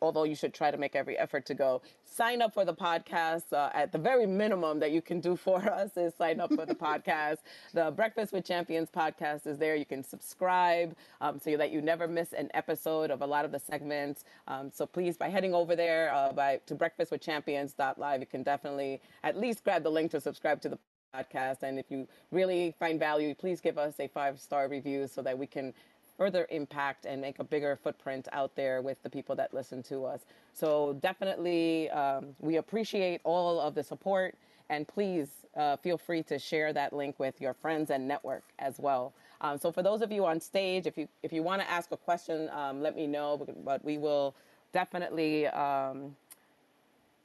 although 0.00 0.24
you 0.24 0.34
should 0.34 0.52
try 0.52 0.70
to 0.70 0.76
make 0.76 0.96
every 0.96 1.16
effort 1.18 1.46
to 1.46 1.54
go 1.54 1.82
sign 2.04 2.40
up 2.40 2.54
for 2.54 2.64
the 2.64 2.74
podcast 2.74 3.52
uh, 3.52 3.70
at 3.74 3.92
the 3.92 3.98
very 3.98 4.26
minimum 4.26 4.78
that 4.80 4.90
you 4.90 5.02
can 5.02 5.20
do 5.20 5.36
for 5.46 5.58
us 5.70 5.96
is 5.96 6.14
sign 6.14 6.40
up 6.40 6.52
for 6.52 6.66
the 6.66 6.74
podcast. 6.86 7.38
The 7.74 7.90
breakfast 7.90 8.32
with 8.32 8.44
champions 8.44 8.88
podcast 8.90 9.46
is 9.46 9.58
there. 9.58 9.76
You 9.76 9.84
can 9.84 10.02
subscribe 10.02 10.96
um, 11.20 11.38
so 11.38 11.56
that 11.56 11.70
you 11.70 11.80
never 11.80 12.08
miss 12.08 12.32
an 12.32 12.50
episode 12.54 13.10
of 13.10 13.22
a 13.22 13.26
lot 13.26 13.44
of 13.44 13.52
the 13.52 13.60
segments. 13.60 14.24
Um, 14.48 14.70
so 14.72 14.86
please 14.86 15.16
by 15.16 15.28
heading 15.28 15.54
over 15.54 15.76
there 15.76 16.12
uh, 16.12 16.32
by 16.32 16.60
to 16.66 16.74
breakfastwithchampions.live 16.74 18.20
you 18.20 18.26
can 18.26 18.42
definitely 18.42 19.00
at 19.22 19.38
least 19.38 19.64
grab 19.64 19.82
the 19.82 19.90
link 19.90 20.10
to 20.12 20.20
subscribe 20.20 20.60
to 20.62 20.68
the 20.68 20.78
podcast. 21.14 21.62
And 21.62 21.78
if 21.78 21.90
you 21.90 22.06
really 22.30 22.74
find 22.78 22.98
value 22.98 23.34
please 23.34 23.60
give 23.60 23.78
us 23.78 23.94
a 24.00 24.08
five 24.08 24.40
star 24.40 24.68
review 24.68 25.06
so 25.06 25.22
that 25.22 25.38
we 25.38 25.46
can 25.46 25.72
further 26.16 26.46
impact 26.50 27.06
and 27.06 27.20
make 27.20 27.38
a 27.38 27.44
bigger 27.44 27.76
footprint 27.76 28.28
out 28.32 28.54
there 28.56 28.80
with 28.82 29.02
the 29.02 29.10
people 29.10 29.36
that 29.36 29.52
listen 29.52 29.82
to 29.84 30.04
us. 30.04 30.20
So 30.52 30.96
definitely, 31.00 31.90
um, 31.90 32.28
we 32.40 32.56
appreciate 32.56 33.20
all 33.24 33.60
of 33.60 33.74
the 33.74 33.82
support, 33.82 34.34
and 34.68 34.86
please 34.88 35.28
uh, 35.56 35.76
feel 35.76 35.98
free 35.98 36.22
to 36.24 36.38
share 36.38 36.72
that 36.72 36.92
link 36.92 37.18
with 37.18 37.40
your 37.40 37.54
friends 37.54 37.90
and 37.90 38.08
network 38.08 38.44
as 38.58 38.78
well. 38.78 39.12
Um, 39.40 39.58
so 39.58 39.70
for 39.70 39.82
those 39.82 40.00
of 40.00 40.10
you 40.10 40.24
on 40.24 40.40
stage, 40.40 40.86
if 40.86 40.96
you 40.96 41.08
if 41.22 41.32
you 41.32 41.42
want 41.42 41.60
to 41.60 41.70
ask 41.70 41.92
a 41.92 41.96
question, 41.96 42.48
um, 42.50 42.80
let 42.80 42.96
me 42.96 43.06
know. 43.06 43.46
But 43.64 43.84
we 43.84 43.98
will 43.98 44.34
definitely. 44.72 45.46
Um, 45.48 46.16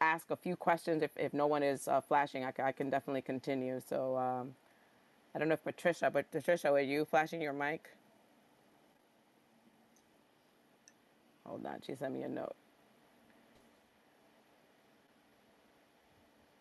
ask 0.02 0.32
a 0.32 0.36
few 0.36 0.56
questions 0.56 1.04
if, 1.04 1.12
if 1.16 1.32
no 1.32 1.46
one 1.46 1.62
is 1.62 1.88
uh, 1.88 2.02
flashing 2.02 2.44
I, 2.44 2.52
I, 2.62 2.72
can 2.72 2.90
definitely 2.90 3.22
continue 3.22 3.80
so 3.88 4.18
um, 4.18 4.56
i 5.34 5.40
don't 5.40 5.48
know 5.48 5.54
if 5.54 5.64
patricia 5.64 6.10
but 6.12 6.30
patricia 6.32 6.72
are 6.72 6.82
you 6.82 7.06
flashing 7.06 7.40
your 7.40 7.54
mic 7.54 7.92
Oh, 11.52 11.58
Hold 11.58 11.66
on. 11.68 11.82
She 11.86 11.96
sent 11.96 12.16
me 12.16 12.24
a 12.24 12.30
note. 12.30 12.56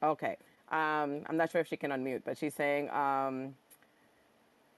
Okay. 0.03 0.37
Um, 0.71 1.23
I'm 1.29 1.37
not 1.37 1.51
sure 1.51 1.61
if 1.61 1.69
she 1.69 1.77
can 1.77 1.91
unmute, 1.91 2.23
but 2.25 2.39
she's 2.39 2.55
saying 2.55 2.91
um, 2.91 3.55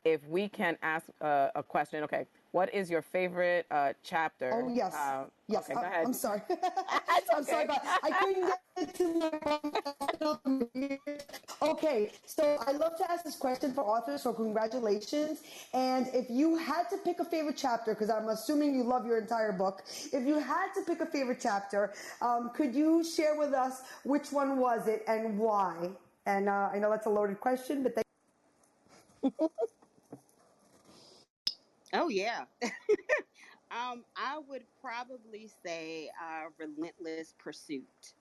if 0.04 0.26
we 0.28 0.48
can 0.48 0.76
ask 0.82 1.06
uh, 1.20 1.48
a 1.54 1.62
question. 1.62 2.04
Okay. 2.04 2.26
What 2.52 2.72
is 2.74 2.90
your 2.90 3.00
favorite 3.00 3.64
uh, 3.70 3.94
chapter? 4.02 4.52
Oh 4.54 4.68
yes, 4.72 4.94
Uh, 4.94 5.24
yes. 5.48 5.64
Okay, 5.64 5.74
go 5.74 5.80
I, 5.80 5.84
ahead. 5.88 6.06
I'm 6.06 6.12
sorry. 6.12 6.42
I'm 7.34 7.44
sorry, 7.44 7.66
but 7.66 7.82
I 8.02 8.10
couldn't 8.10 8.46
get 8.76 8.94
to 8.96 9.14
my. 9.24 10.98
okay, 11.62 12.10
so 12.26 12.58
I 12.66 12.72
love 12.72 12.98
to 12.98 13.10
ask 13.10 13.24
this 13.24 13.36
question 13.36 13.72
for 13.72 13.80
authors. 13.82 14.22
So 14.22 14.34
congratulations! 14.34 15.40
And 15.72 16.08
if 16.12 16.28
you 16.28 16.56
had 16.56 16.90
to 16.90 16.98
pick 16.98 17.20
a 17.20 17.24
favorite 17.24 17.56
chapter, 17.56 17.94
because 17.94 18.10
I'm 18.10 18.28
assuming 18.28 18.74
you 18.74 18.84
love 18.84 19.06
your 19.06 19.16
entire 19.16 19.52
book, 19.52 19.82
if 20.12 20.26
you 20.26 20.38
had 20.38 20.74
to 20.74 20.82
pick 20.82 21.00
a 21.00 21.06
favorite 21.06 21.40
chapter, 21.40 21.94
um, 22.20 22.50
could 22.54 22.74
you 22.74 23.02
share 23.02 23.34
with 23.34 23.54
us 23.54 23.80
which 24.04 24.30
one 24.30 24.58
was 24.58 24.88
it 24.88 25.04
and 25.08 25.38
why? 25.38 25.88
And 26.26 26.50
uh, 26.50 26.68
I 26.70 26.78
know 26.78 26.90
that's 26.90 27.06
a 27.06 27.10
loaded 27.10 27.40
question, 27.40 27.82
but. 27.82 27.94
Thank- 27.94 28.04
Oh 31.92 32.08
yeah. 32.08 32.44
um, 33.70 34.04
I 34.16 34.38
would 34.48 34.64
probably 34.80 35.48
say 35.64 36.10
uh, 36.20 36.46
relentless 36.58 37.26
pursuit. 37.32 38.14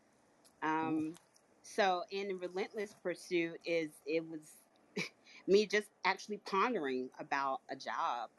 Um, 0.61 1.15
so 1.63 2.03
in 2.11 2.37
relentless 2.39 2.95
pursuit 3.01 3.59
is 3.65 4.01
it 4.05 4.27
was 4.27 4.63
me 5.47 5.65
just 5.67 5.89
actually 6.05 6.39
pondering 6.39 7.09
about 7.19 7.61
a 7.69 7.75
job, 7.75 8.29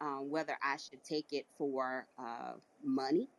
um, 0.00 0.30
whether 0.30 0.56
I 0.62 0.76
should 0.76 1.02
take 1.04 1.32
it 1.32 1.46
for 1.56 2.06
uh, 2.18 2.54
money, 2.82 3.30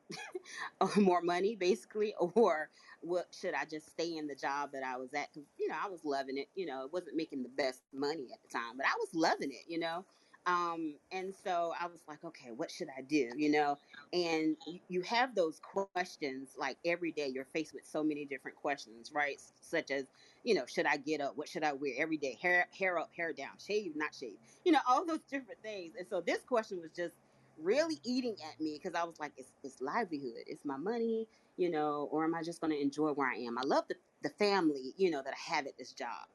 more 0.98 1.22
money 1.22 1.56
basically, 1.56 2.14
or 2.20 2.70
what 3.02 3.28
should 3.32 3.54
I 3.54 3.66
just 3.66 3.90
stay 3.92 4.18
in 4.18 4.28
the 4.28 4.36
job 4.36 4.72
that 4.74 4.84
I 4.84 4.98
was 4.98 5.14
at? 5.14 5.30
Because 5.34 5.50
you 5.60 5.68
know 5.68 5.76
I 5.82 5.88
was 5.90 6.04
loving 6.06 6.38
it. 6.38 6.50
You 6.56 6.66
know 6.68 6.84
it 6.86 6.94
wasn't 6.94 7.18
making 7.18 7.44
the 7.44 7.50
best 7.50 7.84
money 7.94 8.30
at 8.34 8.42
the 8.44 8.50
time, 8.50 8.78
but 8.78 8.86
I 8.86 8.96
was 9.00 9.10
loving 9.14 9.52
it. 9.52 9.66
You 9.68 9.80
know. 9.80 10.06
Um, 10.48 10.96
and 11.12 11.34
so 11.44 11.74
I 11.80 11.88
was 11.88 12.00
like, 12.08 12.24
okay, 12.24 12.52
what 12.56 12.72
should 12.72 12.88
I 12.98 13.02
do? 13.02 13.30
You 13.36 13.52
know, 13.52 13.78
and 14.14 14.56
you, 14.88 15.02
have 15.02 15.36
those 15.36 15.60
questions 15.62 16.56
like 16.58 16.78
every 16.86 17.12
day. 17.12 17.28
You're 17.28 17.46
faced 17.46 17.74
with 17.74 17.86
so 17.86 18.04
many 18.04 18.26
different 18.26 18.56
questions, 18.58 19.12
right? 19.14 19.42
Such 19.62 19.92
as, 19.92 20.06
you 20.44 20.56
know, 20.56 20.66
should 20.66 20.86
I 20.86 20.98
get 20.98 21.22
up? 21.22 21.38
What 21.38 21.50
should 21.50 21.64
I 21.64 21.74
wear 21.74 21.94
every 21.98 22.18
day? 22.18 22.38
Hair, 22.42 22.68
hair 22.78 22.98
up, 22.98 23.10
hair 23.16 23.34
down, 23.34 23.52
shave, 23.60 23.94
not 23.96 24.16
shave. 24.16 24.38
You 24.66 24.72
know, 24.72 24.80
all 24.88 25.06
those 25.06 25.22
different 25.30 25.62
things. 25.62 25.96
And 26.00 26.08
so 26.10 26.22
this 26.22 26.44
question 26.44 26.80
was 26.82 26.92
just 26.96 27.16
really 27.62 28.00
eating 28.04 28.38
at 28.50 28.60
me 28.62 28.80
because 28.82 29.00
I 29.00 29.04
was 29.04 29.20
like, 29.20 29.34
it's, 29.38 29.52
it's 29.64 29.82
livelihood, 29.82 30.44
it's 30.48 30.64
my 30.64 30.78
money, 30.78 31.28
you 31.58 31.70
know, 31.70 32.08
or 32.12 32.24
am 32.24 32.36
I 32.36 32.42
just 32.42 32.62
going 32.62 32.72
to 32.72 32.82
enjoy 32.82 33.12
where 33.12 33.30
I 33.30 33.36
am? 33.36 33.58
I 33.58 33.64
love 33.64 33.86
the 33.90 33.96
the 34.24 34.30
family, 34.30 34.94
you 34.98 35.12
know, 35.12 35.22
that 35.24 35.34
I 35.34 35.56
have 35.56 35.68
at 35.68 35.78
this 35.78 35.92
job. 35.92 36.28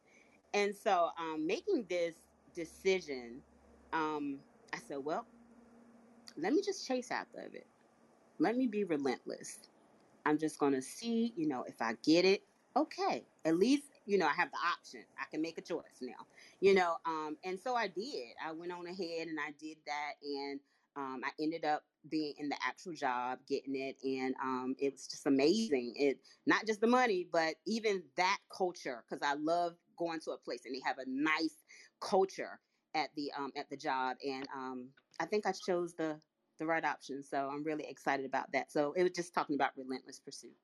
And 0.55 0.75
so, 0.75 1.11
um, 1.19 1.47
making 1.47 1.87
this 1.89 2.15
decision, 2.55 3.41
um, 3.93 4.39
I 4.73 4.79
said, 4.89 4.99
well, 5.05 5.27
let 6.37 6.53
me 6.53 6.63
just 6.63 6.87
chase 6.87 7.11
after 7.11 7.41
it. 7.41 7.67
Let 8.39 8.57
me 8.57 8.67
be 8.67 8.85
relentless. 8.85 9.59
I'm 10.25 10.39
just 10.39 10.59
going 10.59 10.73
to 10.73 10.83
see, 10.83 11.33
you 11.37 11.49
know, 11.49 11.65
if 11.67 11.81
I 11.81 11.95
get 12.03 12.25
it, 12.25 12.43
okay. 12.77 13.25
At 13.45 13.57
least, 13.59 13.85
you 14.07 14.19
know, 14.19 14.27
I 14.27 14.33
have 14.33 14.51
the 14.51 14.59
option. 14.59 15.01
I 15.21 15.25
can 15.31 15.43
make 15.43 15.59
a 15.59 15.63
choice 15.63 16.01
now, 16.01 16.27
you 16.61 16.75
know. 16.75 16.97
Um, 17.07 17.37
and 17.45 17.59
so 17.59 17.75
I 17.75 17.89
did. 17.89 18.35
I 18.45 18.53
went 18.53 18.73
on 18.73 18.87
ahead 18.87 19.29
and 19.29 19.39
I 19.39 19.53
did 19.61 19.79
that. 19.87 20.13
And 20.23 20.61
um, 20.97 21.23
I 21.25 21.31
ended 21.43 21.65
up 21.65 21.83
being 22.09 22.35
in 22.39 22.49
the 22.49 22.57
actual 22.67 22.95
job, 22.95 23.39
getting 23.49 23.75
it. 23.77 23.97
And 24.05 24.35
um, 24.43 24.77
it 24.79 24.93
was 24.93 25.07
just 25.07 25.27
amazing. 25.27 25.95
It 25.97 26.19
Not 26.47 26.67
just 26.67 26.81
the 26.81 26.87
money, 26.87 27.27
but 27.31 27.55
even 27.67 28.03
that 28.17 28.39
culture, 28.57 29.05
because 29.09 29.27
I 29.27 29.35
love 29.35 29.75
going 29.99 30.21
to 30.21 30.33
a 30.33 30.39
place 30.39 30.63
and 30.65 30.75
they 30.75 30.83
have 30.85 30.99
a 30.99 31.05
nice 31.07 31.63
culture 32.01 32.61
at 32.95 33.11
the 33.17 33.31
um, 33.37 33.53
at 33.57 33.69
the 33.71 33.77
job. 33.77 34.17
And 34.27 34.47
um, 34.55 34.89
I 35.21 35.27
think 35.27 35.47
I 35.47 35.53
chose 35.53 35.95
the 35.95 36.17
the 36.59 36.67
right 36.67 36.85
option. 36.85 37.23
So 37.23 37.51
I'm 37.53 37.65
really 37.65 37.85
excited 37.89 38.27
about 38.27 38.53
that. 38.53 38.71
So 38.71 38.93
it 38.97 39.03
was 39.03 39.13
just 39.13 39.35
talking 39.35 39.57
about 39.57 39.71
relentless 39.77 40.21
pursuit. 40.21 40.55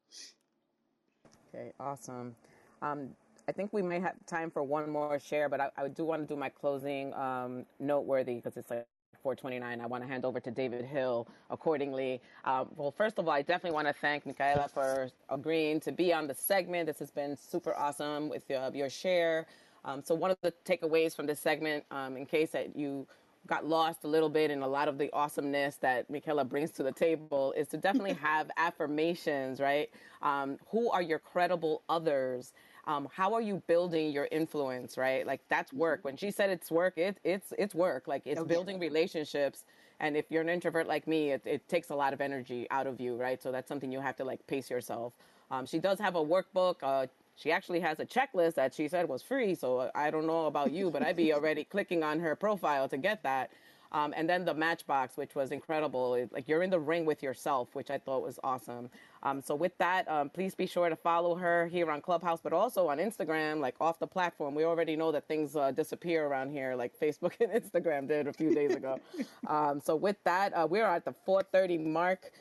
Okay, 1.54 1.72
awesome. 1.80 2.34
Um, 2.82 3.08
I 3.48 3.52
think 3.52 3.72
we 3.72 3.82
may 3.82 3.98
have 4.00 4.14
time 4.26 4.50
for 4.50 4.62
one 4.62 4.90
more 4.90 5.18
share, 5.18 5.48
but 5.48 5.60
I, 5.60 5.70
I 5.76 5.88
do 5.88 6.04
want 6.04 6.22
to 6.22 6.34
do 6.34 6.38
my 6.38 6.50
closing 6.50 7.14
um, 7.14 7.64
noteworthy 7.80 8.34
because 8.36 8.58
it's 8.58 8.70
like 8.70 8.86
429. 9.22 9.80
I 9.80 9.86
want 9.86 10.02
to 10.02 10.08
hand 10.08 10.24
over 10.24 10.38
to 10.40 10.50
David 10.50 10.84
Hill 10.84 11.26
accordingly. 11.50 12.20
Um, 12.44 12.68
well, 12.76 12.90
first 12.90 13.18
of 13.18 13.26
all, 13.26 13.34
I 13.34 13.42
definitely 13.42 13.74
want 13.74 13.88
to 13.88 13.94
thank 13.94 14.26
Michaela 14.26 14.68
for 14.68 15.10
agreeing 15.30 15.80
to 15.80 15.92
be 15.92 16.12
on 16.12 16.26
the 16.26 16.34
segment. 16.34 16.86
This 16.86 16.98
has 16.98 17.10
been 17.10 17.36
super 17.36 17.74
awesome 17.76 18.28
with 18.28 18.48
uh, 18.50 18.70
your 18.74 18.90
share. 18.90 19.46
Um, 19.84 20.02
so 20.04 20.14
one 20.14 20.30
of 20.30 20.38
the 20.42 20.52
takeaways 20.64 21.14
from 21.14 21.26
this 21.26 21.40
segment, 21.40 21.84
um, 21.90 22.16
in 22.16 22.26
case 22.26 22.50
that 22.50 22.76
you 22.76 23.06
got 23.46 23.66
lost 23.66 24.04
a 24.04 24.08
little 24.08 24.28
bit 24.28 24.50
in 24.50 24.62
a 24.62 24.68
lot 24.68 24.88
of 24.88 24.98
the 24.98 25.10
awesomeness 25.12 25.76
that 25.76 26.10
Michaela 26.10 26.44
brings 26.44 26.70
to 26.72 26.82
the 26.82 26.92
table, 26.92 27.52
is 27.56 27.68
to 27.68 27.76
definitely 27.78 28.14
have 28.22 28.50
affirmations, 28.56 29.60
right? 29.60 29.90
Um, 30.22 30.58
who 30.70 30.90
are 30.90 31.02
your 31.02 31.18
credible 31.18 31.82
others? 31.88 32.52
Um, 32.86 33.08
how 33.12 33.34
are 33.34 33.42
you 33.42 33.62
building 33.66 34.12
your 34.12 34.28
influence, 34.32 34.96
right? 34.98 35.26
Like 35.26 35.40
that's 35.48 35.72
work. 35.72 36.00
When 36.04 36.16
she 36.16 36.30
said 36.30 36.50
it's 36.50 36.70
work, 36.70 36.98
it, 36.98 37.18
it's 37.24 37.52
it's 37.58 37.74
work. 37.74 38.08
Like 38.08 38.22
it's 38.26 38.40
Okay. 38.40 38.48
building 38.48 38.78
relationships. 38.78 39.64
And 40.00 40.16
if 40.16 40.26
you're 40.30 40.42
an 40.42 40.48
introvert 40.48 40.86
like 40.88 41.06
me, 41.06 41.30
it, 41.32 41.42
it 41.44 41.68
takes 41.68 41.90
a 41.90 41.94
lot 41.96 42.12
of 42.12 42.20
energy 42.20 42.66
out 42.70 42.86
of 42.86 43.00
you, 43.00 43.16
right? 43.16 43.42
So 43.42 43.52
that's 43.52 43.68
something 43.68 43.92
you 43.92 44.00
have 44.00 44.16
to 44.16 44.24
like 44.24 44.46
pace 44.46 44.70
yourself. 44.70 45.12
Um, 45.50 45.66
she 45.66 45.78
does 45.78 45.98
have 46.00 46.16
a 46.16 46.24
workbook. 46.24 46.76
Uh, 46.82 47.06
she 47.38 47.52
actually 47.52 47.80
has 47.80 48.00
a 48.00 48.06
checklist 48.06 48.54
that 48.54 48.74
she 48.74 48.88
said 48.88 49.08
was 49.08 49.22
free. 49.22 49.54
So 49.54 49.90
I 49.94 50.10
don't 50.10 50.26
know 50.26 50.46
about 50.46 50.72
you, 50.72 50.90
but 50.90 51.02
I'd 51.02 51.16
be 51.16 51.32
already 51.32 51.64
clicking 51.72 52.02
on 52.02 52.20
her 52.20 52.36
profile 52.36 52.88
to 52.88 52.98
get 52.98 53.22
that. 53.22 53.50
Um, 53.92 54.12
and 54.16 54.28
then 54.28 54.44
the 54.44 54.54
Matchbox, 54.54 55.16
which 55.16 55.34
was 55.34 55.50
incredible. 55.52 56.14
It- 56.14 56.32
like 56.32 56.48
you're 56.48 56.62
in 56.62 56.70
the 56.70 56.80
ring 56.80 57.06
with 57.06 57.22
yourself, 57.22 57.74
which 57.74 57.90
I 57.90 57.98
thought 57.98 58.22
was 58.22 58.38
awesome. 58.44 58.90
Um, 59.22 59.40
so 59.40 59.54
with 59.54 59.76
that, 59.78 60.08
um, 60.10 60.30
please 60.30 60.54
be 60.54 60.66
sure 60.66 60.90
to 60.90 60.96
follow 60.96 61.36
her 61.36 61.68
here 61.68 61.90
on 61.90 62.02
Clubhouse, 62.02 62.40
but 62.42 62.52
also 62.52 62.88
on 62.88 62.98
Instagram, 62.98 63.60
like 63.60 63.76
off 63.80 63.98
the 63.98 64.06
platform. 64.06 64.54
We 64.54 64.64
already 64.64 64.96
know 64.96 65.12
that 65.12 65.26
things 65.28 65.56
uh, 65.56 65.70
disappear 65.72 66.26
around 66.26 66.50
here, 66.50 66.74
like 66.74 66.92
Facebook 67.00 67.34
and 67.40 67.50
Instagram 67.52 68.08
did 68.08 68.26
a 68.26 68.32
few 68.32 68.54
days 68.54 68.74
ago. 68.74 69.00
um, 69.48 69.80
so 69.80 69.96
with 69.96 70.16
that, 70.24 70.52
uh, 70.54 70.66
we're 70.68 70.86
at 70.86 71.04
the 71.04 71.14
4:30 71.26 71.84
mark. 71.86 72.32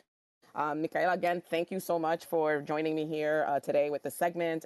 Um, 0.56 0.82
Michaela, 0.82 1.14
again, 1.14 1.42
thank 1.50 1.72
you 1.72 1.80
so 1.80 2.00
much 2.00 2.26
for 2.26 2.62
joining 2.62 2.96
me 2.96 3.06
here 3.06 3.46
uh, 3.48 3.60
today 3.60 3.90
with 3.92 4.04
the 4.04 4.12
segment. 4.12 4.66